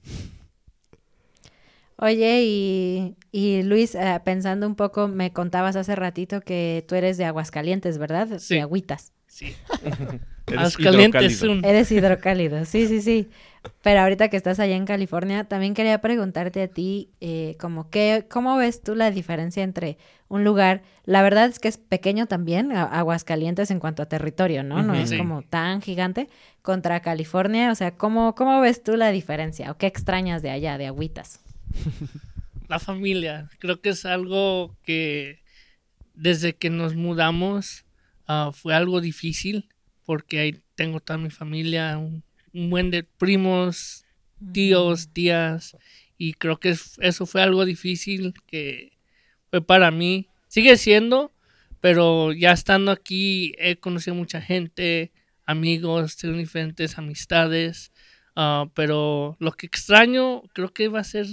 Oye, 2.01 2.43
y, 2.45 3.17
y 3.33 3.63
Luis, 3.65 3.95
eh, 3.97 4.21
pensando 4.25 4.67
un 4.69 4.77
poco, 4.77 5.09
me 5.09 5.33
contabas 5.33 5.75
hace 5.75 5.97
ratito 5.97 6.41
que 6.41 6.85
tú 6.87 6.95
eres 6.95 7.17
de 7.19 7.25
Aguascalientes, 7.25 7.99
¿verdad? 7.99 8.29
Sí. 8.39 8.55
De 8.55 8.61
Agüitas. 8.61 9.13
sí. 9.27 9.57
Eres 10.49 10.59
Aguascalientes 10.77 11.33
hidrocálido. 11.43 11.53
un- 11.53 11.65
Eres 11.65 11.93
hidrocálido, 11.93 12.65
sí, 12.65 12.87
sí, 12.87 13.01
sí. 13.03 13.29
Pero 13.83 14.01
ahorita 14.01 14.29
que 14.29 14.37
estás 14.37 14.59
allá 14.61 14.77
en 14.77 14.87
California, 14.87 15.45
también 15.45 15.75
quería 15.75 16.01
preguntarte 16.01 16.63
a 16.63 16.69
ti, 16.69 17.11
eh, 17.21 17.57
como 17.61 17.91
que, 17.91 18.27
¿cómo 18.29 18.57
ves 18.57 18.83
tú 18.83 18.95
la 18.95 19.11
diferencia 19.11 19.63
entre 19.63 19.99
un 20.29 20.45
lugar, 20.45 20.83
la 21.05 21.23
verdad 21.23 21.47
es 21.47 21.59
que 21.59 21.69
es 21.69 21.79
pequeño 21.79 22.27
también, 22.27 22.73
Aguascalientes 22.73 23.71
en 23.71 23.79
cuanto 23.81 24.03
a 24.03 24.07
territorio, 24.07 24.63
¿no? 24.63 24.83
No 24.83 24.95
es 24.95 25.11
Sí. 25.11 25.17
como 25.17 25.43
tan 25.43 25.81
gigante, 25.81 26.29
contra 26.63 27.01
California, 27.01 27.71
o 27.73 27.75
sea, 27.75 27.93
¿cómo, 27.97 28.35
¿cómo 28.35 28.61
ves 28.61 28.83
tú 28.83 28.97
la 28.97 29.11
diferencia? 29.11 29.71
¿O 29.71 29.77
qué 29.79 29.87
extrañas 29.87 30.43
de 30.43 30.51
allá, 30.51 30.77
de 30.77 30.87
Agüitas? 30.87 31.41
la 32.69 32.79
familia. 32.79 33.49
Creo 33.59 33.81
que 33.81 33.91
es 33.91 34.05
algo 34.05 34.77
que 34.85 35.41
desde 36.15 36.55
que 36.57 36.69
nos 36.71 36.95
mudamos 36.95 37.85
ah, 38.27 38.51
fue 38.53 38.75
algo 38.75 39.01
difícil 39.01 39.69
porque 40.09 40.41
ahí 40.41 40.59
tengo 40.75 41.01
toda 41.01 41.19
mi 41.19 41.29
familia, 41.29 41.99
un, 41.99 42.25
un 42.55 42.71
buen 42.71 42.91
de 42.91 43.05
primos, 43.05 44.07
tíos, 44.55 45.11
tías 45.13 45.77
y 46.17 46.33
creo 46.33 46.59
que 46.59 46.71
es- 46.71 46.97
eso 47.03 47.27
fue 47.27 47.43
algo 47.43 47.67
difícil 47.67 48.33
que 48.47 48.93
fue 49.51 49.61
para 49.63 49.91
mí. 49.91 50.29
Sigue 50.49 50.79
siendo, 50.79 51.31
pero 51.83 52.33
ya 52.33 52.53
estando 52.53 52.91
aquí 52.91 53.53
he 53.59 53.77
conocido 53.77 54.15
mucha 54.15 54.41
gente, 54.41 55.13
amigos, 55.45 56.17
tengo 56.17 56.39
diferentes 56.39 56.97
amistades, 56.97 57.93
ah, 58.35 58.71
pero 58.75 59.37
lo 59.41 59.53
que 59.53 59.67
extraño 59.67 60.43
creo 60.55 60.73
que 60.73 60.89
va 60.89 61.01
a 61.01 61.05
ser 61.05 61.27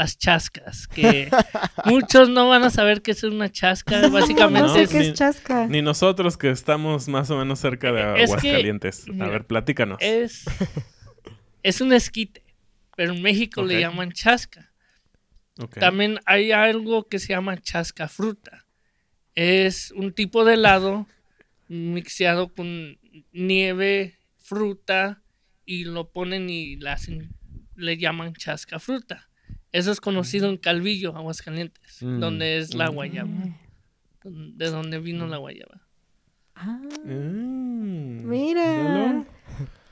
las 0.00 0.16
chascas, 0.18 0.88
que 0.88 1.28
muchos 1.84 2.30
no 2.30 2.48
van 2.48 2.62
a 2.64 2.70
saber 2.70 3.02
qué 3.02 3.10
es 3.10 3.22
una 3.22 3.50
chasca, 3.50 4.08
básicamente 4.08 4.68
No, 4.68 4.74
sé 4.74 4.82
es, 4.84 4.90
qué 4.90 4.98
ni- 5.00 5.06
es 5.08 5.14
chasca. 5.14 5.66
Ni 5.68 5.82
nosotros 5.82 6.36
que 6.38 6.48
estamos 6.50 7.06
más 7.08 7.30
o 7.30 7.36
menos 7.36 7.58
cerca 7.60 7.92
de 7.92 8.00
Es 8.22 8.30
que, 8.30 8.48
Aguascalientes. 8.48 9.04
A 9.20 9.26
ver, 9.28 9.46
platícanos. 9.46 9.98
es, 10.00 10.44
es 11.62 11.80
un 11.82 11.92
esquite, 11.92 12.42
pero 12.96 13.12
en 13.12 13.20
México 13.22 13.62
le 13.62 13.78
llaman 13.80 14.12
chasca. 14.12 14.72
También 15.78 16.18
hay 16.24 16.52
algo 16.52 17.06
que 17.06 17.18
se 17.18 17.28
llama 17.34 17.58
chasca 17.58 18.08
fruta. 18.08 18.64
Es 19.34 19.90
un 19.94 20.12
tipo 20.14 20.44
de 20.46 20.54
helado 20.54 21.06
mixeado 21.68 22.48
con 22.54 22.98
nieve, 23.32 24.18
fruta 24.38 25.22
y 25.66 25.84
lo 25.84 26.10
ponen 26.10 26.48
y 26.48 26.76
la 26.76 26.94
hacen- 26.94 27.30
le 27.76 27.96
llaman 27.98 28.32
chasca 28.34 28.78
fruta. 28.78 29.28
Eso 29.72 29.92
es 29.92 30.00
conocido 30.00 30.48
en 30.48 30.56
Calvillo, 30.56 31.16
Aguascalientes, 31.16 32.02
Mm. 32.02 32.18
donde 32.20 32.58
es 32.58 32.74
la 32.74 32.90
Mm. 32.90 32.94
guayaba, 32.94 33.30
de 34.24 34.70
donde 34.70 34.98
vino 34.98 35.26
la 35.26 35.36
guayaba. 35.38 35.80
Ah, 36.54 36.78
Mm, 37.04 38.26
mira. 38.28 39.24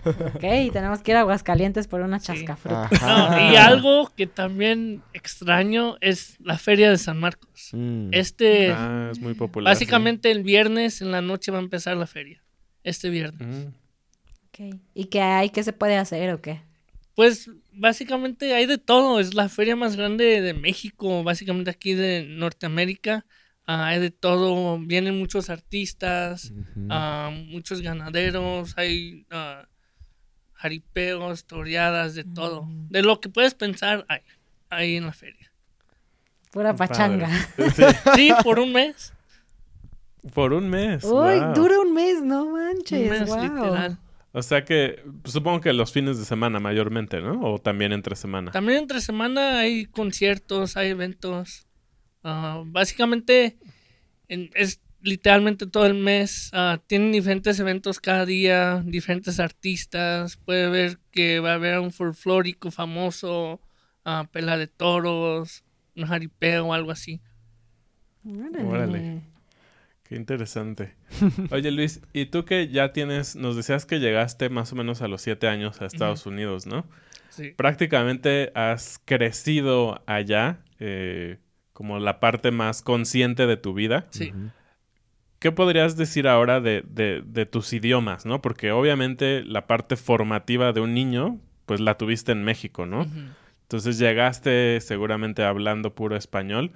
Ok, 0.05 0.41
tenemos 0.73 1.03
que 1.03 1.11
ir 1.11 1.17
a 1.17 1.21
Aguascalientes 1.21 1.87
por 1.89 2.01
una 2.01 2.19
Sí. 2.21 2.27
chascafruta. 2.27 2.89
No, 3.01 3.07
Ajá. 3.07 3.53
y 3.53 3.57
algo 3.57 4.11
que 4.17 4.27
también 4.27 5.03
extraño 5.13 5.97
es 6.01 6.37
la 6.41 6.57
feria 6.59 6.91
de 6.91 6.99
San 6.99 7.19
Marcos. 7.19 7.71
Mm. 7.73 8.09
Este, 8.13 8.73
Ah, 8.73 9.09
es 9.13 9.19
muy 9.21 9.35
popular. 9.35 9.75
sí. 9.75 9.85
básicamente 9.85 10.31
el 10.31 10.43
viernes 10.43 11.03
en 11.03 11.11
la 11.13 11.21
noche 11.21 11.51
va 11.53 11.59
a 11.59 11.63
empezar 11.63 11.97
la 11.97 12.07
feria. 12.07 12.43
Este 12.85 13.11
viernes. 13.11 13.67
Mm. 13.67 13.69
Ok. 14.49 14.81
¿Y 14.95 15.05
qué 15.07 15.21
hay? 15.21 15.51
¿Qué 15.51 15.63
se 15.63 15.73
puede 15.73 15.97
hacer 15.97 16.33
o 16.33 16.41
qué? 16.41 16.63
Pues 17.19 17.51
básicamente 17.73 18.55
hay 18.55 18.67
de 18.67 18.79
todo. 18.79 19.19
Es 19.19 19.35
la 19.35 19.49
feria 19.49 19.75
más 19.75 19.97
grande 19.97 20.41
de 20.41 20.55
México, 20.55 21.25
básicamente 21.25 21.69
aquí 21.69 21.95
de 21.95 22.25
Norteamérica. 22.29 23.27
Ah, 23.67 23.89
hay 23.89 23.99
de 23.99 24.13
todo. 24.13 24.79
Vienen 24.79 25.19
muchos 25.19 25.51
artistas, 25.51 26.53
ah, 26.89 27.33
muchos 27.49 27.81
ganaderos, 27.81 28.79
hay 28.79 29.27
ah, 29.33 29.67
jaripeos, 30.53 31.45
toreadas, 31.45 32.15
de 32.15 32.23
todo. 32.23 32.67
Mm. 32.67 32.89
De 32.91 33.03
lo 33.03 33.21
que 33.21 33.29
puedes 33.29 33.55
pensar 33.55 34.07
hay, 34.09 34.21
hay 34.71 34.95
en 34.95 35.07
la 35.07 35.13
feria. 35.13 35.51
Pura 36.53 36.77
pachanga. 36.77 37.29
Sí, 37.75 37.83
Sí, 38.15 38.33
por 38.45 38.61
un 38.61 38.73
mes. 38.73 39.13
por 40.35 40.53
un 40.53 40.71
mes. 40.71 41.03
Uy, 41.03 41.11
wow. 41.41 41.53
dura 41.53 41.81
un 41.81 41.95
mes, 41.95 42.23
no 42.23 42.45
Un 42.45 42.53
manches. 42.53 43.11
mes, 43.11 43.29
wow. 43.29 43.43
literal. 43.43 43.99
O 44.39 44.43
sea 44.43 44.65
que 44.65 45.03
supongo 45.25 45.61
que 45.61 45.73
los 45.73 45.91
fines 45.93 46.17
de 46.17 46.25
semana 46.25 46.61
mayormente, 46.61 47.21
¿no? 47.21 47.41
O 47.43 47.59
también 47.59 47.93
entre 47.93 48.15
semana. 48.15 48.53
También 48.53 48.79
entre 48.79 49.01
semana 49.01 49.59
hay 49.59 49.87
conciertos, 49.87 50.77
hay 50.77 50.91
eventos. 50.91 51.67
Ah, 52.23 52.63
básicamente 52.65 53.59
en- 54.29 54.51
es 54.55 54.81
literalmente 55.03 55.67
todo 55.67 55.87
el 55.87 55.95
mes. 55.95 56.51
Ah, 56.53 56.81
tienen 56.87 57.11
diferentes 57.11 57.59
eventos 57.59 57.99
cada 57.99 58.25
día, 58.27 58.81
diferentes 58.87 59.41
artistas. 59.41 60.37
Puede 60.37 60.69
ver 60.71 60.99
que 61.11 61.41
va 61.41 61.51
a 61.51 61.55
haber 61.55 61.81
un 61.81 61.91
folclórico 61.91 62.71
famoso, 62.71 63.61
ah, 64.05 64.29
pela 64.31 64.57
de 64.57 64.69
toros, 64.69 65.65
un 65.97 66.07
jaripeo 66.07 66.67
o 66.67 66.75
algo 66.75 66.93
así. 66.93 67.21
Órale. 68.65 69.23
Qué 70.09 70.17
interesante. 70.17 70.95
Oye 71.51 71.71
Luis, 71.71 72.01
y 72.13 72.27
tú 72.27 72.45
que 72.45 72.69
ya 72.69 72.93
tienes, 72.93 73.37
nos 73.37 73.57
decías 73.57 73.85
que 73.87 74.01
llegaste 74.01 74.49
más 74.49 74.73
o 74.73 74.77
menos 74.77 75.03
a 75.03 75.09
los 75.09 75.21
siete 75.23 75.49
años 75.49 75.81
a 75.83 75.87
Estados 75.87 76.25
Unidos, 76.27 76.67
¿no? 76.67 76.87
Sí. 77.29 77.53
Prácticamente 77.57 78.51
has 78.55 79.01
crecido 79.05 80.03
allá 80.07 80.61
eh, 80.81 81.39
como 81.73 81.99
la 81.99 82.21
parte 82.21 82.51
más 82.51 82.83
consciente 82.83 83.47
de 83.47 83.57
tu 83.57 83.75
vida. 83.75 84.07
Sí. 84.11 84.33
¿Qué 85.39 85.53
podrías 85.53 85.97
decir 85.97 86.27
ahora 86.27 86.61
de, 86.61 86.83
de- 86.89 87.23
de 87.25 87.47
tus 87.47 87.73
idiomas, 87.73 88.27
no? 88.27 88.41
Porque 88.43 88.73
obviamente 88.73 89.45
la 89.45 89.67
parte 89.69 89.95
formativa 89.97 90.73
de 90.73 90.81
un 90.81 90.95
niño, 90.95 91.39
pues 91.67 91.81
la 91.81 91.97
tuviste 91.97 92.33
en 92.33 92.43
México, 92.43 92.87
¿no? 92.87 93.07
Entonces 93.63 93.99
llegaste 93.99 94.81
seguramente 94.81 95.45
hablando 95.45 95.95
puro 95.95 96.17
español. 96.17 96.73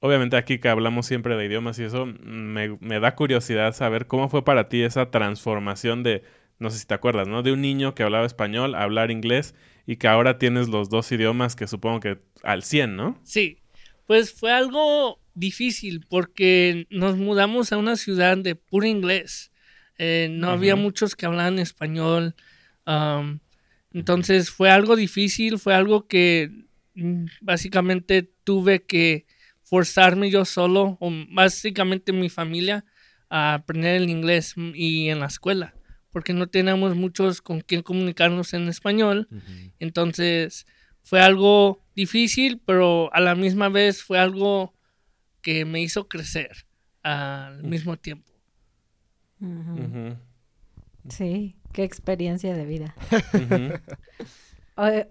Obviamente 0.00 0.36
aquí 0.36 0.58
que 0.58 0.68
hablamos 0.68 1.06
siempre 1.06 1.36
de 1.36 1.46
idiomas 1.46 1.78
y 1.78 1.84
eso, 1.84 2.06
me, 2.06 2.76
me 2.80 3.00
da 3.00 3.14
curiosidad 3.16 3.74
saber 3.74 4.06
cómo 4.06 4.28
fue 4.28 4.44
para 4.44 4.68
ti 4.68 4.82
esa 4.82 5.10
transformación 5.10 6.02
de, 6.02 6.22
no 6.58 6.70
sé 6.70 6.78
si 6.78 6.86
te 6.86 6.94
acuerdas, 6.94 7.26
¿no? 7.26 7.42
De 7.42 7.52
un 7.52 7.60
niño 7.60 7.94
que 7.94 8.04
hablaba 8.04 8.26
español 8.26 8.74
a 8.74 8.82
hablar 8.82 9.10
inglés 9.10 9.54
y 9.86 9.96
que 9.96 10.06
ahora 10.06 10.38
tienes 10.38 10.68
los 10.68 10.88
dos 10.88 11.10
idiomas 11.10 11.56
que 11.56 11.66
supongo 11.66 12.00
que 12.00 12.18
al 12.42 12.62
100, 12.62 12.96
¿no? 12.96 13.20
Sí, 13.24 13.58
pues 14.06 14.32
fue 14.32 14.52
algo 14.52 15.20
difícil 15.34 16.04
porque 16.08 16.86
nos 16.90 17.16
mudamos 17.16 17.72
a 17.72 17.76
una 17.76 17.96
ciudad 17.96 18.36
de 18.36 18.54
puro 18.54 18.86
inglés. 18.86 19.52
Eh, 19.98 20.28
no 20.30 20.50
había 20.50 20.76
muchos 20.76 21.16
que 21.16 21.26
hablaban 21.26 21.58
español. 21.58 22.34
entonces 23.92 24.50
fue 24.50 24.70
algo 24.70 24.94
difícil, 24.94 25.58
fue 25.58 25.74
algo 25.74 26.06
que 26.06 26.50
mm, 26.94 27.24
básicamente 27.40 28.30
tuve 28.44 28.84
que 28.84 29.26
forzarme 29.68 30.30
yo 30.30 30.44
solo, 30.44 30.96
o 31.00 31.10
básicamente 31.30 32.12
mi 32.12 32.28
familia, 32.28 32.84
a 33.28 33.54
aprender 33.54 33.96
el 33.96 34.08
inglés 34.08 34.54
y 34.74 35.10
en 35.10 35.20
la 35.20 35.26
escuela, 35.26 35.74
porque 36.10 36.32
no 36.32 36.46
teníamos 36.46 36.96
muchos 36.96 37.42
con 37.42 37.60
quien 37.60 37.82
comunicarnos 37.82 38.54
en 38.54 38.68
español. 38.68 39.28
Entonces 39.78 40.66
fue 41.02 41.20
algo 41.20 41.84
difícil, 41.94 42.62
pero 42.64 43.12
a 43.12 43.20
la 43.20 43.34
misma 43.34 43.68
vez 43.68 44.02
fue 44.02 44.18
algo 44.18 44.74
que 45.42 45.66
me 45.66 45.82
hizo 45.82 46.08
crecer 46.08 46.66
al 47.02 47.62
mismo 47.62 47.98
tiempo. 47.98 48.32
Sí, 51.10 51.56
qué 51.72 51.84
experiencia 51.84 52.54
de 52.54 52.64
vida. 52.64 52.94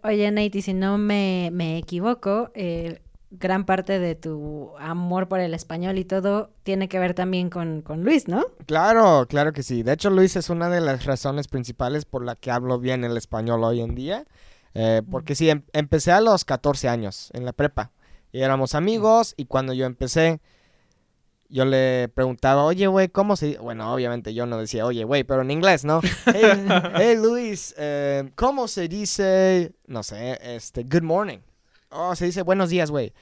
oye, 0.03 0.31
Nate, 0.31 0.57
y 0.57 0.61
si 0.61 0.73
no 0.73 0.97
me, 0.97 1.49
me 1.51 1.77
equivoco, 1.77 2.51
eh, 2.55 3.01
gran 3.29 3.65
parte 3.65 3.99
de 3.99 4.15
tu 4.15 4.73
amor 4.79 5.27
por 5.27 5.39
el 5.39 5.53
español 5.53 5.97
y 5.97 6.05
todo 6.05 6.51
tiene 6.63 6.87
que 6.87 6.99
ver 6.99 7.13
también 7.13 7.49
con, 7.49 7.81
con 7.81 8.03
Luis, 8.03 8.27
¿no? 8.27 8.45
Claro, 8.65 9.25
claro 9.27 9.51
que 9.53 9.63
sí. 9.63 9.83
De 9.83 9.93
hecho, 9.93 10.09
Luis 10.09 10.35
es 10.35 10.49
una 10.49 10.69
de 10.69 10.81
las 10.81 11.05
razones 11.05 11.47
principales 11.47 12.05
por 12.05 12.23
la 12.23 12.35
que 12.35 12.51
hablo 12.51 12.79
bien 12.79 13.03
el 13.03 13.17
español 13.17 13.63
hoy 13.63 13.81
en 13.81 13.95
día. 13.95 14.25
Eh, 14.73 15.01
porque 15.09 15.35
sí, 15.35 15.49
em- 15.49 15.63
empecé 15.73 16.11
a 16.11 16.21
los 16.21 16.45
14 16.45 16.87
años 16.87 17.29
en 17.33 17.45
la 17.45 17.53
prepa. 17.53 17.91
Y 18.31 18.41
éramos 18.41 18.75
amigos 18.75 19.33
y 19.37 19.45
cuando 19.45 19.73
yo 19.73 19.85
empecé, 19.85 20.39
yo 21.49 21.65
le 21.65 22.09
preguntaba, 22.09 22.63
oye, 22.63 22.87
güey, 22.87 23.07
¿cómo 23.09 23.35
se 23.35 23.47
dice? 23.47 23.59
Bueno, 23.59 23.91
obviamente 23.93 24.33
yo 24.33 24.45
no 24.45 24.57
decía, 24.57 24.85
oye, 24.85 25.03
güey, 25.03 25.23
pero 25.23 25.41
en 25.41 25.51
inglés, 25.51 25.85
¿no? 25.85 26.01
Hey, 26.33 26.65
hey, 26.95 27.15
Luis, 27.21 27.73
eh, 27.77 28.29
¿cómo 28.35 28.67
se 28.67 28.87
dice, 28.87 29.73
no 29.87 30.03
sé, 30.03 30.37
este, 30.43 30.83
good 30.83 31.03
morning? 31.03 31.39
Oh, 31.89 32.15
se 32.15 32.25
dice 32.25 32.41
buenos 32.41 32.69
días, 32.69 32.91
güey. 32.91 33.13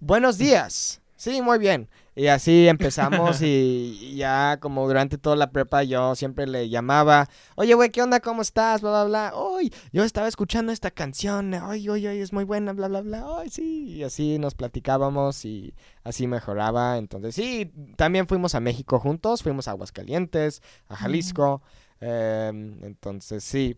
Buenos 0.00 0.38
días. 0.38 1.00
Sí, 1.16 1.42
muy 1.42 1.58
bien. 1.58 1.88
Y 2.16 2.26
así 2.28 2.66
empezamos 2.66 3.40
y, 3.42 4.16
ya 4.16 4.58
como 4.58 4.86
durante 4.86 5.18
toda 5.18 5.36
la 5.36 5.50
prepa 5.52 5.82
yo 5.84 6.14
siempre 6.14 6.46
le 6.46 6.68
llamaba, 6.68 7.28
oye, 7.56 7.74
güey, 7.74 7.90
¿qué 7.90 8.02
onda? 8.02 8.20
¿Cómo 8.20 8.42
estás? 8.42 8.80
Bla, 8.80 8.90
bla, 8.90 9.04
bla. 9.04 9.34
Uy, 9.38 9.72
yo 9.92 10.02
estaba 10.02 10.28
escuchando 10.28 10.72
esta 10.72 10.90
canción. 10.90 11.54
Ay, 11.54 11.88
ay, 11.88 12.06
ay, 12.06 12.20
es 12.20 12.32
muy 12.32 12.44
buena, 12.44 12.72
bla, 12.72 12.88
bla, 12.88 13.02
bla. 13.02 13.26
Ay, 13.38 13.50
sí. 13.50 13.84
Y 13.88 14.02
así 14.02 14.38
nos 14.38 14.54
platicábamos 14.54 15.44
y 15.44 15.74
así 16.02 16.26
mejoraba. 16.26 16.96
Entonces, 16.96 17.34
sí, 17.34 17.70
también 17.96 18.26
fuimos 18.26 18.54
a 18.54 18.60
México 18.60 18.98
juntos. 18.98 19.42
Fuimos 19.42 19.68
a 19.68 19.72
Aguascalientes, 19.72 20.62
a 20.88 20.96
Jalisco. 20.96 21.62
Em, 22.00 22.82
entonces, 22.82 23.44
sí. 23.44 23.76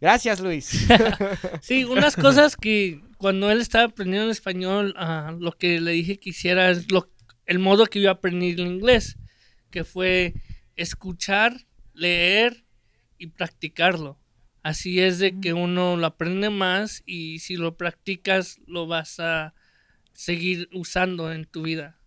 Gracias, 0.00 0.40
Luis. 0.40 0.88
Sí, 1.60 1.84
unas 1.84 2.16
cosas 2.16 2.56
que 2.56 3.00
cuando 3.22 3.52
él 3.52 3.60
estaba 3.60 3.84
aprendiendo 3.84 4.32
español, 4.32 4.94
ah, 4.96 5.32
lo 5.38 5.52
que 5.52 5.80
le 5.80 5.92
dije 5.92 6.18
que 6.18 6.30
hiciera 6.30 6.70
es 6.70 6.90
lo, 6.90 7.08
el 7.46 7.60
modo 7.60 7.86
que 7.86 8.00
yo 8.00 8.10
aprendí 8.10 8.50
el 8.50 8.66
inglés, 8.66 9.16
que 9.70 9.84
fue 9.84 10.34
escuchar, 10.74 11.54
leer 11.94 12.64
y 13.18 13.28
practicarlo. 13.28 14.18
Así 14.64 14.98
es 14.98 15.20
de 15.20 15.38
que 15.38 15.52
uno 15.52 15.96
lo 15.96 16.04
aprende 16.04 16.50
más 16.50 17.04
y 17.06 17.38
si 17.38 17.54
lo 17.54 17.76
practicas 17.76 18.58
lo 18.66 18.88
vas 18.88 19.20
a 19.20 19.54
seguir 20.12 20.68
usando 20.72 21.30
en 21.30 21.44
tu 21.44 21.62
vida. 21.62 22.00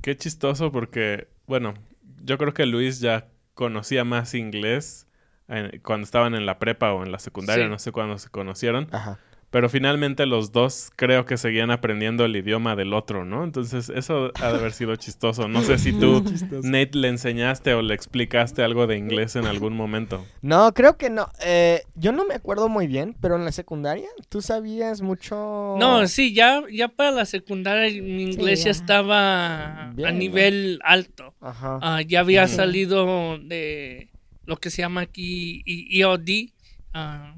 Qué 0.00 0.16
chistoso 0.16 0.70
porque, 0.70 1.26
bueno, 1.48 1.74
yo 2.22 2.38
creo 2.38 2.54
que 2.54 2.66
Luis 2.66 3.00
ya 3.00 3.26
conocía 3.54 4.04
más 4.04 4.32
inglés 4.32 5.08
en- 5.48 5.80
cuando 5.80 6.04
estaban 6.04 6.34
en 6.34 6.46
la 6.46 6.58
prepa 6.58 6.92
o 6.92 7.02
en 7.04 7.12
la 7.12 7.18
secundaria, 7.18 7.64
Sí. 7.64 7.70
no 7.70 7.78
sé 7.78 7.92
cuándo 7.92 8.18
se 8.18 8.28
conocieron, 8.30 8.88
Ajá. 8.92 9.18
pero 9.50 9.68
finalmente 9.68 10.26
los 10.26 10.50
dos 10.50 10.90
creo 10.96 11.26
que 11.26 11.36
seguían 11.36 11.70
aprendiendo 11.70 12.24
el 12.24 12.34
idioma 12.34 12.74
del 12.74 12.92
otro, 12.92 13.24
¿no? 13.24 13.44
Entonces 13.44 13.88
eso 13.88 14.32
ha 14.42 14.48
de 14.52 14.58
haber 14.58 14.72
sido 14.72 14.96
chistoso. 14.96 15.46
No 15.46 15.62
sé 15.62 15.78
si 15.78 15.92
tú, 16.00 16.24
Nate, 16.62 16.90
le 16.98 17.06
enseñaste 17.08 17.72
o 17.74 17.80
le 17.82 17.94
explicaste 17.94 18.64
algo 18.64 18.88
de 18.88 18.96
inglés 18.96 19.36
en 19.36 19.44
algún 19.46 19.76
momento. 19.76 20.24
No, 20.42 20.72
creo 20.74 20.96
que 20.96 21.08
no. 21.08 21.28
Eh, 21.44 21.82
yo 21.94 22.10
no 22.10 22.24
me 22.24 22.34
acuerdo 22.34 22.68
muy 22.68 22.88
bien, 22.88 23.14
pero 23.20 23.36
en 23.36 23.44
la 23.44 23.52
secundaria, 23.52 24.08
¿tú 24.28 24.42
sabías 24.42 25.02
mucho? 25.02 25.76
No, 25.78 26.06
sí, 26.08 26.34
ya, 26.34 26.62
ya 26.72 26.88
para 26.88 27.12
la 27.12 27.24
secundaria 27.24 28.02
mi 28.02 28.22
inglés 28.24 28.60
ya. 28.60 28.64
ya 28.64 28.70
estaba 28.72 29.92
Bien, 29.94 30.08
a 30.08 30.12
¿no? 30.12 30.18
nivel 30.18 30.80
alto. 30.82 31.32
Ajá. 31.40 31.78
Ah, 31.80 32.02
ya 32.02 32.20
había 32.20 32.48
Sí. 32.48 32.56
salido 32.56 33.38
de 33.38 34.08
lo 34.46 34.56
que 34.56 34.70
se 34.70 34.82
llama 34.82 35.02
aquí 35.02 35.62
EOD, 35.66 36.50
ah, 36.92 37.36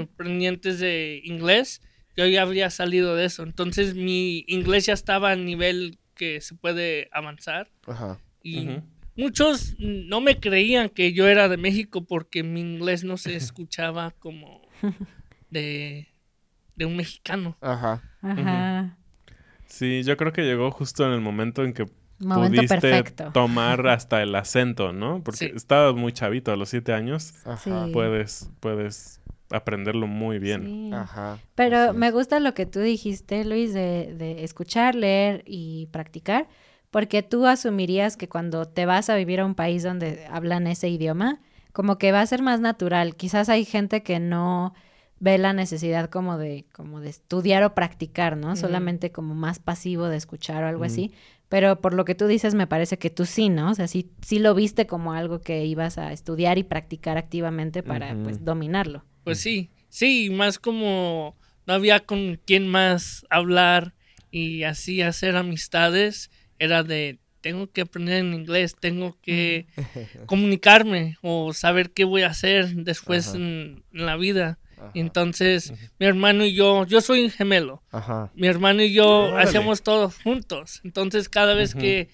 aprendientes 0.00 0.78
de 0.78 1.20
inglés. 1.24 1.82
Yo 2.16 2.26
ya 2.26 2.42
había 2.42 2.70
salido 2.70 3.16
de 3.16 3.24
eso. 3.24 3.42
Entonces 3.42 3.94
mi 3.94 4.44
inglés 4.46 4.86
ya 4.86 4.92
estaba 4.92 5.32
a 5.32 5.36
nivel 5.36 5.98
que 6.14 6.40
se 6.40 6.54
puede 6.54 7.08
avanzar. 7.12 7.70
Ajá. 7.86 8.18
Y 8.42 8.68
muchos 9.16 9.74
no 9.78 10.20
me 10.20 10.38
creían 10.38 10.88
que 10.88 11.12
yo 11.12 11.28
era 11.28 11.48
de 11.48 11.56
México 11.56 12.04
porque 12.04 12.42
mi 12.42 12.60
inglés 12.60 13.04
no 13.04 13.16
se 13.16 13.36
escuchaba 13.36 14.10
como 14.18 14.62
de, 15.50 16.08
de 16.76 16.84
un 16.84 16.96
mexicano. 16.96 17.56
Ajá. 17.60 18.02
Ajá. 18.20 18.98
Sí, 19.66 20.02
yo 20.02 20.16
creo 20.18 20.32
que 20.32 20.42
llegó 20.42 20.70
justo 20.70 21.06
en 21.06 21.12
el 21.12 21.20
momento 21.20 21.64
en 21.64 21.72
que 21.72 21.86
Momento 22.24 22.56
pudiste 22.56 22.78
perfecto. 22.80 23.30
tomar 23.32 23.86
hasta 23.88 24.22
el 24.22 24.34
acento, 24.34 24.92
¿no? 24.92 25.22
Porque 25.22 25.38
Sí. 25.48 25.50
estabas 25.54 25.94
muy 25.94 26.12
chavito, 26.12 26.52
a 26.52 26.56
los 26.56 26.68
siete 26.68 26.92
años, 26.92 27.34
Ajá. 27.44 27.88
Puedes, 27.92 28.50
puedes 28.60 29.20
aprenderlo 29.50 30.06
muy 30.06 30.38
bien. 30.38 30.64
Sí. 30.64 30.90
Ajá. 30.94 31.38
Pero 31.54 31.76
Así 31.90 31.98
me 31.98 32.08
es. 32.08 32.12
gusta 32.14 32.40
lo 32.40 32.54
que 32.54 32.64
tú 32.66 32.80
dijiste, 32.80 33.44
Luis, 33.44 33.74
de, 33.74 34.14
de 34.16 34.44
escuchar, 34.44 34.94
leer 34.94 35.42
y 35.46 35.86
practicar, 35.92 36.48
porque 36.90 37.22
tú 37.22 37.46
asumirías 37.46 38.16
que 38.16 38.28
cuando 38.28 38.66
te 38.66 38.86
vas 38.86 39.10
a 39.10 39.16
vivir 39.16 39.40
a 39.40 39.44
un 39.46 39.54
país 39.54 39.82
donde 39.82 40.26
hablan 40.30 40.66
ese 40.66 40.88
idioma, 40.88 41.40
como 41.72 41.96
que 41.98 42.12
va 42.12 42.20
a 42.20 42.26
ser 42.26 42.42
más 42.42 42.60
natural. 42.60 43.14
Quizás 43.16 43.48
hay 43.48 43.64
gente 43.64 44.02
que 44.02 44.20
no 44.20 44.74
ve 45.22 45.38
la 45.38 45.52
necesidad 45.52 46.10
como 46.10 46.36
de, 46.36 46.64
como 46.72 47.00
de 47.00 47.08
estudiar 47.08 47.62
o 47.62 47.76
practicar, 47.76 48.36
¿no? 48.36 48.56
Solamente 48.56 49.12
como 49.12 49.36
más 49.36 49.60
pasivo 49.60 50.08
de 50.08 50.16
escuchar 50.16 50.64
o 50.64 50.66
algo 50.66 50.82
así. 50.82 51.12
Pero 51.48 51.80
por 51.80 51.94
lo 51.94 52.04
que 52.04 52.16
tú 52.16 52.26
dices, 52.26 52.56
me 52.56 52.66
parece 52.66 52.98
que 52.98 53.08
tú 53.08 53.24
sí, 53.24 53.48
¿no? 53.48 53.70
O 53.70 53.74
sea, 53.76 53.86
sí, 53.86 54.10
sí 54.20 54.40
lo 54.40 54.52
viste 54.52 54.88
como 54.88 55.12
algo 55.12 55.40
que 55.40 55.64
ibas 55.64 55.96
a 55.96 56.12
estudiar 56.12 56.58
y 56.58 56.64
practicar 56.64 57.18
activamente 57.18 57.84
para, 57.84 58.16
pues, 58.24 58.44
dominarlo. 58.44 59.04
Pues 59.22 59.38
sí, 59.38 59.70
sí, 59.88 60.28
más 60.28 60.58
como 60.58 61.36
no 61.68 61.74
había 61.74 62.00
con 62.00 62.40
quién 62.44 62.66
más 62.66 63.24
hablar 63.30 63.94
y 64.32 64.64
así 64.64 65.02
hacer 65.02 65.36
amistades, 65.36 66.32
era 66.58 66.82
de 66.82 67.20
tengo 67.42 67.70
que 67.70 67.82
aprender 67.82 68.16
en 68.16 68.34
inglés, 68.34 68.74
tengo 68.74 69.16
que 69.22 69.66
comunicarme 70.26 71.16
o 71.22 71.52
saber 71.52 71.92
qué 71.92 72.02
voy 72.02 72.22
a 72.22 72.28
hacer 72.28 72.74
después 72.74 73.34
en 73.36 73.84
la 73.92 74.16
vida. 74.16 74.58
Ajá. 74.82 74.90
Entonces 74.94 75.72
mi 75.98 76.06
hermano 76.06 76.44
y 76.44 76.54
yo, 76.54 76.84
yo 76.86 77.00
soy 77.00 77.24
un 77.24 77.30
gemelo, 77.30 77.82
Ajá. 77.90 78.30
mi 78.34 78.46
hermano 78.46 78.82
y 78.82 78.92
yo 78.92 79.26
Órale. 79.26 79.42
hacíamos 79.48 79.82
todo 79.82 80.10
juntos. 80.24 80.80
Entonces 80.84 81.28
cada 81.28 81.54
vez 81.54 81.74
que 81.74 82.08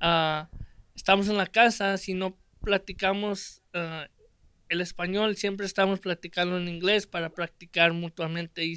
ah, 0.00 0.48
estamos 0.94 1.28
en 1.28 1.36
la 1.36 1.46
casa, 1.46 1.96
si 1.98 2.14
no 2.14 2.36
platicamos 2.62 3.62
ah, 3.74 4.06
el 4.68 4.80
español, 4.80 5.36
siempre 5.36 5.66
estamos 5.66 6.00
platicando 6.00 6.56
en 6.56 6.68
inglés 6.68 7.06
para 7.06 7.30
practicar 7.30 7.92
mutuamente 7.92 8.64
y, 8.64 8.76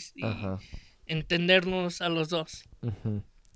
entendernos 1.07 2.01
a 2.01 2.09
los 2.09 2.29
dos. 2.29 2.63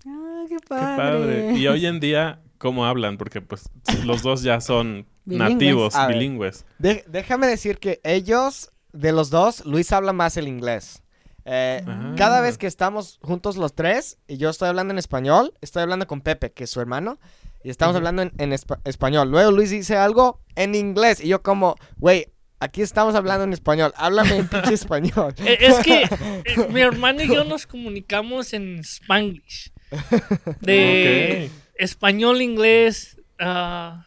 Ah, 0.05 0.43
qué 0.47 0.55
Qué 0.55 0.67
padre. 0.69 1.53
Y 1.57 1.67
hoy 1.67 1.85
en 1.85 1.99
día, 1.99 2.41
cómo 2.57 2.85
hablan, 2.85 3.17
porque 3.17 3.41
pues 3.41 3.69
los 4.05 4.21
dos 4.21 4.43
ya 4.43 4.61
son 4.61 5.07
Bilingües. 5.25 5.51
nativos, 5.53 5.95
A 5.95 6.07
ver. 6.07 6.15
bilingües. 6.17 6.65
De- 6.77 7.03
déjame 7.07 7.47
decir 7.47 7.77
que 7.79 7.99
ellos, 8.03 8.71
de 8.93 9.11
los 9.11 9.29
dos, 9.29 9.65
Luis 9.65 9.91
habla 9.91 10.13
más 10.13 10.37
el 10.37 10.47
inglés. 10.47 11.01
Eh, 11.45 11.83
Ah. 11.87 12.13
Cada 12.17 12.41
vez 12.41 12.57
que 12.57 12.67
estamos 12.67 13.17
juntos 13.21 13.55
los 13.57 13.73
tres 13.73 14.17
y 14.27 14.37
yo 14.37 14.49
estoy 14.49 14.69
hablando 14.69 14.91
en 14.93 14.97
español, 14.99 15.53
estoy 15.61 15.81
hablando 15.83 16.05
con 16.07 16.21
Pepe, 16.21 16.51
que 16.51 16.65
es 16.65 16.69
su 16.69 16.79
hermano, 16.81 17.19
y 17.63 17.69
estamos 17.69 17.95
hablando 17.95 18.21
en, 18.21 18.31
en 18.37 18.51
espa- 18.51 18.79
español. 18.83 19.29
Luego 19.31 19.51
Luis 19.51 19.69
dice 19.71 19.95
algo 19.97 20.41
en 20.55 20.75
inglés 20.75 21.21
y 21.23 21.27
yo 21.29 21.41
como, 21.41 21.75
güey, 21.97 22.27
aquí 22.59 22.81
estamos 22.81 23.15
hablando 23.15 23.45
en 23.45 23.53
español, 23.53 23.93
háblame 23.95 24.35
en 24.37 24.47
pinche 24.47 24.73
español. 24.75 25.33
Eh, 25.37 25.57
Es 25.61 25.79
que 25.79 26.03
eh, 26.03 26.67
mi 26.71 26.81
hermano 26.81 27.23
y 27.23 27.27
yo 27.33 27.43
nos 27.45 27.65
comunicamos 27.67 28.53
en 28.53 28.79
Spanglish. 28.79 29.71
De 30.61 31.49
español, 31.75 32.41
inglés, 32.41 33.17
ah, 33.39 34.05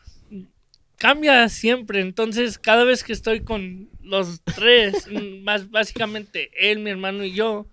cambia 0.97 1.49
siempre. 1.49 2.01
Entonces, 2.01 2.59
cada 2.59 2.85
vez 2.85 3.03
que 3.05 3.13
estoy 3.13 3.41
con 3.43 3.89
los 4.03 4.43
tres, 4.43 5.07
mm, 5.11 5.43
más 5.45 5.71
básicamente 5.71 6.51
él, 6.59 6.79
mi 6.81 6.91
hermano 6.91 7.25
y 7.25 7.33
yo, 7.33 7.67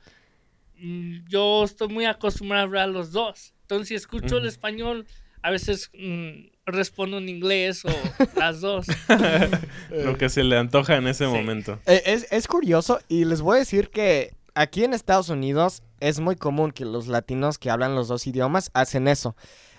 mm, 0.77 1.27
yo 1.27 1.63
estoy 1.63 1.87
muy 1.89 2.05
acostumbrado 2.05 2.61
a 2.61 2.65
hablar 2.65 2.89
los 2.89 3.11
dos. 3.11 3.53
Entonces, 3.61 3.87
si 3.89 3.95
escucho 3.95 4.37
el 4.37 4.47
español, 4.47 5.05
a 5.41 5.51
veces 5.51 5.89
mm, 5.93 6.47
respondo 6.65 7.17
en 7.17 7.29
inglés 7.29 7.83
o 7.85 7.89
las 8.37 8.61
dos. 8.61 8.87
Lo 9.89 10.17
que 10.17 10.29
se 10.29 10.43
le 10.43 10.57
antoja 10.57 10.95
en 10.97 11.07
ese 11.07 11.25
Sí. 11.25 11.31
momento. 11.31 11.79
Eh, 11.85 12.01
Es, 12.05 12.27
es 12.31 12.47
curioso 12.47 12.99
y 13.07 13.25
les 13.25 13.41
voy 13.41 13.57
a 13.57 13.59
decir 13.59 13.89
que 13.89 14.33
aquí 14.55 14.83
en 14.83 14.93
Estados 14.93 15.29
Unidos 15.29 15.83
es 15.99 16.19
muy 16.19 16.35
común 16.35 16.71
que 16.71 16.85
los 16.85 17.07
latinos 17.07 17.57
que 17.57 17.69
hablan 17.69 17.95
los 17.95 18.07
dos 18.07 18.25
idiomas 18.27 18.71
hacen 18.73 19.07
eso. 19.07 19.35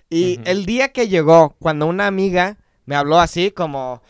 Y 0.09 0.41
el 0.45 0.67
día 0.67 0.89
que 0.93 1.09
llegó, 1.09 1.55
cuando 1.61 1.87
una 1.87 2.07
amiga 2.09 2.59
me 2.85 2.97
habló 2.97 3.21
así 3.21 3.53
como, 3.53 4.03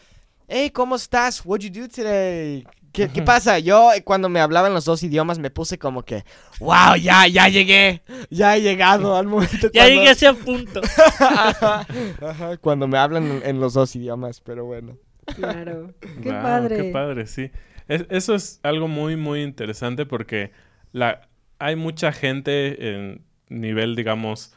hey, 0.51 0.71
¿cómo 0.71 0.97
estás? 0.97 1.41
What'd 1.45 1.65
you 1.71 1.83
do 1.83 1.89
today? 1.89 2.67
¿Qué, 2.93 3.09
qué 3.09 3.23
pasa? 3.23 3.61
Yo 3.61 3.93
eh, 3.93 4.03
cuando 4.03 4.29
me 4.29 4.41
hablaban 4.41 4.75
los 4.75 4.85
dos 4.85 5.01
idiomas 5.05 5.39
me 5.39 5.49
puse 5.51 5.79
como 5.79 6.03
que, 6.03 6.25
wow, 6.59 6.97
ya, 7.01 7.29
ya 7.29 7.49
llegué, 7.49 8.03
ya 8.31 8.57
he 8.57 8.63
llegado 8.63 9.15
al 9.17 9.27
momento. 9.29 9.71
Ya 9.73 9.83
cuando- 9.85 9.89
llegué 9.95 10.09
a 10.09 10.13
ese 10.13 10.35
punto. 10.35 10.81
Ajá, 11.21 11.87
ajá, 12.29 12.57
cuando 12.57 12.89
me 12.89 12.99
hablan 12.99 13.31
en, 13.31 13.43
en 13.47 13.61
los 13.61 13.75
dos 13.75 13.95
idiomas, 13.95 14.41
pero 14.41 14.65
bueno. 14.65 14.99
Claro. 15.37 15.95
Qué 16.23 16.31
padre. 16.33 16.77
Qué 16.77 16.85
padre, 16.93 17.27
sí. 17.29 17.53
Es- 17.87 18.07
eso 18.11 18.35
es 18.35 18.59
algo 18.65 18.89
muy, 18.89 19.15
muy 19.15 19.43
interesante 19.43 20.05
porque 20.05 20.51
la, 20.91 21.29
hay 21.61 21.77
mucha 21.77 22.11
gente 22.11 22.91
en 22.97 23.25
nivel, 23.49 23.95
digamos, 23.95 24.53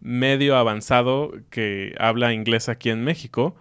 medio 0.00 0.56
avanzado 0.56 1.32
que 1.50 1.94
habla 1.98 2.32
inglés 2.32 2.68
aquí 2.68 2.90
en 2.90 3.02
México, 3.04 3.56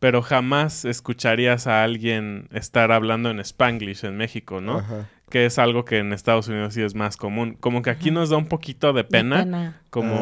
pero 0.00 0.22
jamás 0.22 0.84
escucharías 0.84 1.66
a 1.66 1.82
alguien 1.84 2.48
estar 2.52 2.92
hablando 2.92 3.30
en 3.30 3.40
Spanglish 3.40 4.04
en 4.04 4.16
México, 4.16 4.60
¿no? 4.60 4.78
Ajá. 4.78 5.08
Que 5.30 5.46
es 5.46 5.58
algo 5.58 5.84
que 5.84 5.98
en 5.98 6.12
Estados 6.12 6.48
Unidos 6.48 6.74
sí 6.74 6.82
es 6.82 6.94
más 6.94 7.16
común. 7.16 7.56
Como 7.58 7.82
que 7.82 7.90
aquí 7.90 8.10
nos 8.10 8.30
da 8.30 8.36
un 8.36 8.46
poquito 8.48 8.92
de 8.92 9.02
De 9.02 9.08
pena, 9.08 9.80
como 9.90 10.14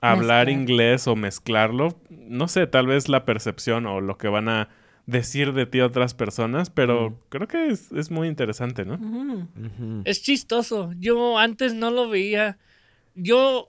Ah. 0.00 0.12
hablar 0.12 0.46
Mezclar. 0.46 0.48
inglés 0.50 1.08
o 1.08 1.16
mezclarlo. 1.16 1.98
No 2.08 2.46
sé, 2.48 2.66
tal 2.68 2.86
vez 2.86 3.08
la 3.08 3.24
percepción 3.24 3.86
o 3.86 4.00
lo 4.00 4.16
que 4.16 4.28
van 4.28 4.48
a 4.48 4.68
decir 5.06 5.54
de 5.54 5.64
ti 5.66 5.80
otras 5.80 6.14
personas, 6.14 6.70
pero 6.70 7.10
Mm. 7.10 7.14
creo 7.30 7.48
que 7.48 7.66
es, 7.68 7.90
es 7.92 8.10
muy 8.10 8.28
interesante, 8.28 8.84
¿no? 8.84 8.98
Es 10.04 10.22
chistoso. 10.22 10.92
Yo 11.00 11.38
antes 11.38 11.74
no 11.74 11.90
lo 11.90 12.08
veía. 12.08 12.58
Yo 13.14 13.68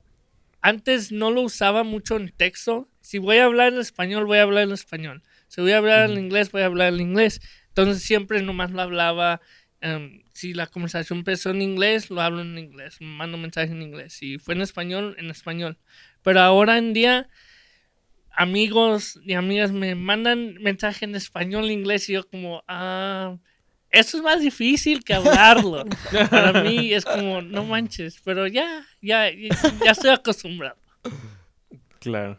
antes 0.61 1.11
no 1.11 1.31
lo 1.31 1.41
usaba 1.41 1.83
mucho 1.83 2.17
en 2.17 2.31
texto. 2.31 2.89
Si 3.01 3.17
voy 3.17 3.37
a 3.37 3.45
hablar 3.45 3.73
en 3.73 3.79
español, 3.79 4.25
voy 4.25 4.39
a 4.39 4.43
hablar 4.43 4.63
en 4.63 4.71
español. 4.71 5.23
Si 5.47 5.61
voy 5.61 5.71
a 5.71 5.77
hablar 5.77 6.09
en 6.09 6.17
inglés, 6.17 6.51
voy 6.51 6.61
a 6.61 6.65
hablar 6.65 6.93
en 6.93 7.01
inglés. 7.01 7.41
Entonces 7.69 8.03
siempre 8.03 8.41
nomás 8.41 8.71
lo 8.71 8.81
hablaba. 8.81 9.41
em, 9.81 10.23
si 10.33 10.53
la 10.53 10.67
conversación 10.67 11.19
empezó 11.19 11.51
en 11.51 11.61
inglés, 11.61 12.09
lo 12.09 12.21
hablo 12.21 12.41
en 12.41 12.57
inglés. 12.57 12.97
Mando 12.99 13.37
mensaje 13.37 13.71
en 13.71 13.81
inglés. 13.81 14.13
Si 14.13 14.37
fue 14.37 14.53
en 14.53 14.61
español, 14.61 15.15
en 15.17 15.29
español. 15.29 15.77
Pero 16.21 16.41
ahora 16.41 16.77
en 16.77 16.91
día, 16.93 17.29
amigos 18.31 19.19
y 19.23 19.33
amigas 19.33 19.71
me 19.71 19.95
mandan 19.95 20.55
mensaje 20.55 21.05
en 21.05 21.15
español 21.15 21.71
inglés 21.71 22.09
y 22.09 22.13
yo 22.13 22.27
como, 22.27 22.63
ah, 22.67 23.37
eso 23.91 24.17
es 24.17 24.23
más 24.23 24.39
difícil 24.41 25.03
que 25.03 25.13
hablarlo. 25.13 25.85
Para 26.29 26.61
mí 26.63 26.93
es 26.93 27.05
como, 27.05 27.41
no 27.41 27.63
manches, 27.65 28.19
pero 28.23 28.47
ya, 28.47 28.83
ya, 29.01 29.25
ya 29.31 29.91
estoy 29.91 30.11
acostumbrado. 30.11 30.75
Claro. 31.99 32.37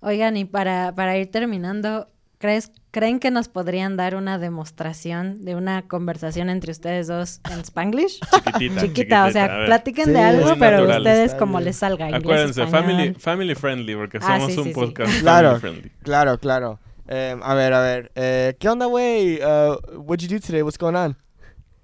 Oigan, 0.00 0.36
y 0.36 0.44
para, 0.46 0.94
para 0.94 1.16
ir 1.18 1.30
terminando, 1.30 2.08
¿crees, 2.38 2.72
¿creen 2.90 3.20
que 3.20 3.30
nos 3.30 3.48
podrían 3.48 3.96
dar 3.98 4.16
una 4.16 4.38
demostración 4.38 5.44
de 5.44 5.54
una 5.54 5.82
conversación 5.82 6.48
entre 6.48 6.72
ustedes 6.72 7.06
dos 7.06 7.40
en 7.52 7.60
Spanglish? 7.60 8.18
Chiquitita. 8.58 8.80
Chiquita, 8.80 9.26
o 9.26 9.30
sea, 9.30 9.64
platiquen 9.66 10.06
Sí, 10.06 10.10
de 10.12 10.20
algo, 10.20 10.54
pero 10.58 10.78
natural. 10.78 10.98
ustedes 11.02 11.34
como 11.34 11.58
bien. 11.58 11.64
les 11.66 11.76
salga. 11.76 12.06
inglés, 12.06 12.22
Acuérdense, 12.22 12.62
español. 12.62 12.86
family, 12.96 13.14
family 13.14 13.54
friendly, 13.54 13.94
porque 13.94 14.18
Ah, 14.22 14.38
somos 14.38 14.52
sí, 14.54 14.58
un 14.58 14.64
sí, 14.64 14.70
sí. 14.70 14.74
podcast 14.74 15.20
Claro. 15.20 15.48
family 15.60 15.60
friendly. 15.60 15.90
Claro, 16.02 16.38
claro. 16.38 16.78
Em, 17.12 17.42
a 17.42 17.54
ver, 17.54 17.72
a 17.72 17.80
ver. 17.80 18.12
Eh, 18.14 18.54
¿Qué 18.60 18.68
onda, 18.68 18.86
güey? 18.86 19.40
Uh, 19.42 19.76
what'd 20.00 20.22
you 20.22 20.28
do 20.28 20.38
today? 20.40 20.62
What's 20.62 20.78
going 20.78 20.94
on? 20.94 21.16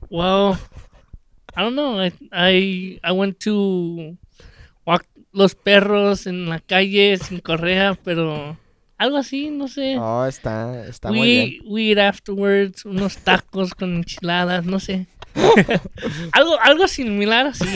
Well, 0.08 0.56
I 1.56 1.62
don't 1.62 1.74
know. 1.74 1.98
I, 2.00 2.12
I, 2.32 3.00
I 3.02 3.10
went 3.12 3.40
to 3.40 4.16
walk 4.86 5.04
los 5.32 5.54
perros 5.56 6.26
en 6.28 6.48
la 6.48 6.60
calle 6.60 7.16
sin 7.18 7.40
correa, 7.40 7.98
pero 8.04 8.56
algo 8.98 9.16
así, 9.16 9.50
no 9.50 9.66
sé. 9.66 9.98
Oh, 9.98 10.24
está, 10.26 10.86
está 10.86 11.10
muy 11.10 11.26
bien. 11.26 11.60
we, 11.64 11.70
we 11.70 11.82
eat 11.90 11.98
afterwards, 11.98 12.84
unos 12.84 13.16
tacos 13.18 13.74
con 13.74 13.96
enchiladas, 13.96 14.64
no 14.64 14.78
sé. 14.78 15.06
algo, 16.32 16.56
algo 16.62 16.86
similar 16.86 17.48
así. 17.48 17.66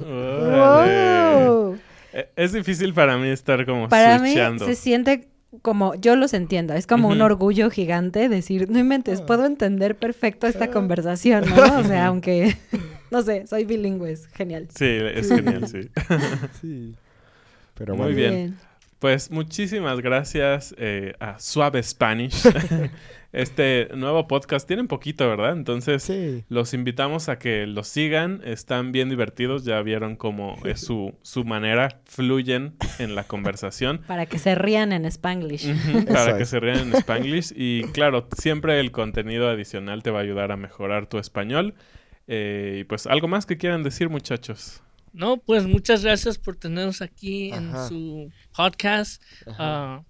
¡Wow! 0.00 1.78
Eh, 2.12 2.28
Es 2.36 2.52
difícil 2.52 2.92
para 2.92 3.16
mí 3.16 3.28
estar 3.28 3.64
como 3.64 3.88
Para 3.88 4.18
mí 4.18 4.32
switchando. 4.32 4.66
se 4.66 4.74
siente 4.74 5.28
como, 5.62 5.94
yo 5.96 6.14
los 6.16 6.32
entiendo, 6.34 6.74
es 6.74 6.86
como 6.86 7.08
un 7.08 7.20
orgullo 7.22 7.70
gigante 7.70 8.28
decir, 8.28 8.70
no 8.70 8.78
Ah. 8.78 8.80
inventes, 8.80 9.20
puedo 9.20 9.46
entender 9.46 9.96
perfecto 9.96 10.46
esta 10.46 10.70
conversación, 10.70 11.44
¿no? 11.50 11.78
O 11.80 11.84
sea, 11.84 12.06
aunque, 12.08 12.56
no 13.10 13.22
sé, 13.22 13.46
soy 13.46 13.64
bilingüe, 13.64 14.12
es 14.12 14.26
genial. 14.28 14.68
Sí, 14.74 14.86
es 14.86 15.28
genial, 15.28 15.66
sí. 15.68 15.90
Sí. 16.60 16.94
Pero 17.74 17.94
Muy 17.96 18.12
bueno. 18.14 18.16
bien. 18.16 18.56
Pues 19.00 19.30
muchísimas 19.30 20.00
gracias 20.02 20.74
eh, 20.76 21.14
a 21.20 21.38
Suave 21.38 21.82
Spanish. 21.82 22.42
este 23.32 23.88
nuevo 23.94 24.28
podcast 24.28 24.68
tienen 24.68 24.88
poquito, 24.88 25.26
¿verdad? 25.26 25.52
Entonces 25.52 26.02
Sí. 26.02 26.44
los 26.50 26.74
invitamos 26.74 27.30
a 27.30 27.38
que 27.38 27.66
los 27.66 27.88
sigan. 27.88 28.42
Están 28.44 28.92
bien 28.92 29.08
divertidos. 29.08 29.64
Ya 29.64 29.80
vieron 29.80 30.16
cómo 30.16 30.58
es 30.66 30.82
su, 30.82 31.14
su 31.22 31.44
manera. 31.46 32.00
Fluyen 32.04 32.74
en 32.98 33.14
la 33.14 33.24
conversación. 33.24 34.02
Para 34.06 34.26
que 34.26 34.38
se 34.38 34.54
rían 34.54 34.92
en 34.92 35.06
Spanglish. 35.06 35.74
Para 36.06 36.36
que 36.36 36.44
se 36.44 36.60
rían 36.60 36.80
en 36.80 36.94
Spanglish. 36.96 37.54
Y 37.56 37.84
claro, 37.94 38.28
siempre 38.36 38.80
el 38.80 38.92
contenido 38.92 39.48
adicional 39.48 40.02
te 40.02 40.10
va 40.10 40.18
a 40.18 40.22
ayudar 40.22 40.52
a 40.52 40.58
mejorar 40.58 41.06
tu 41.06 41.16
español. 41.16 41.72
Eh, 42.28 42.80
y 42.80 42.84
pues 42.84 43.06
algo 43.06 43.28
más 43.28 43.46
que 43.46 43.56
quieran 43.56 43.82
decir, 43.82 44.10
muchachos. 44.10 44.82
No, 45.12 45.38
pues 45.38 45.66
muchas 45.66 46.04
gracias 46.04 46.38
por 46.38 46.56
tenernos 46.56 47.02
aquí 47.02 47.50
en 47.52 47.72
su 47.88 48.30
podcast. 48.54 49.22
Ah, 49.46 50.02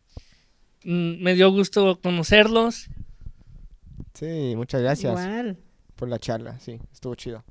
mm, 0.85 1.23
me 1.23 1.35
dio 1.35 1.51
gusto 1.51 2.01
conocerlos. 2.03 2.89
Sí, 4.15 4.55
muchas 4.57 4.83
gracias 4.83 5.13
Igual. 5.13 5.57
por 5.97 6.09
la 6.09 6.19
charla. 6.19 6.59
Sí, 6.61 6.79
estuvo 6.93 7.15
chido. 7.15 7.45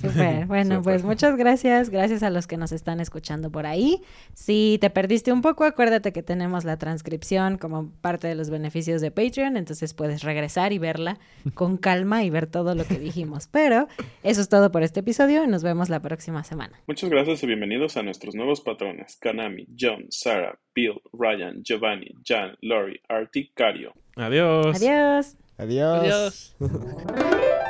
Súper. 0.00 0.46
Bueno, 0.54 0.82
pues 0.82 1.04
muchas 1.04 1.36
gracias. 1.36 1.90
Gracias 1.90 2.22
a 2.22 2.30
los 2.30 2.46
que 2.46 2.56
nos 2.56 2.72
están 2.72 3.00
escuchando 3.00 3.50
por 3.50 3.66
ahí. 3.66 4.00
Si 4.34 4.78
te 4.80 4.90
perdiste 4.90 5.32
un 5.32 5.42
poco, 5.42 5.64
acuérdate 5.64 6.12
que 6.12 6.22
tenemos 6.22 6.64
la 6.64 6.76
transcripción 6.76 7.58
como 7.58 7.90
parte 8.00 8.28
de 8.28 8.34
los 8.34 8.50
beneficios 8.50 9.00
de 9.00 9.10
Patreon, 9.10 9.56
entonces 9.56 9.94
puedes 9.94 10.22
regresar 10.22 10.72
y 10.72 10.78
verla 10.78 11.18
con 11.54 11.76
calma 11.76 12.24
y 12.24 12.30
ver 12.30 12.46
todo 12.46 12.74
lo 12.74 12.84
que 12.84 12.98
dijimos. 12.98 13.48
Pero 13.50 13.88
eso 14.22 14.40
es 14.40 14.48
todo 14.48 14.70
por 14.70 14.82
este 14.82 15.00
episodio 15.00 15.44
y 15.44 15.46
nos 15.46 15.62
vemos 15.62 15.88
la 15.88 16.00
próxima 16.00 16.44
semana. 16.44 16.78
Muchas 16.86 17.10
gracias 17.10 17.42
y 17.42 17.46
bienvenidos 17.46 17.96
a 17.96 18.02
nuestros 18.02 18.34
nuevos 18.34 18.60
patrones: 18.60 19.16
Kanami, 19.20 19.66
John, 19.78 20.06
Sarah, 20.10 20.58
Bill, 20.74 21.00
Ryan, 21.12 21.62
Giovanni, 21.62 22.14
Jan, 22.24 22.56
Lori, 22.60 23.00
Artie, 23.08 23.50
Cario. 23.54 23.94
Adiós. 24.16 24.76
Adiós. 24.76 25.36
Adiós. 25.56 26.54
Adiós. 26.60 27.54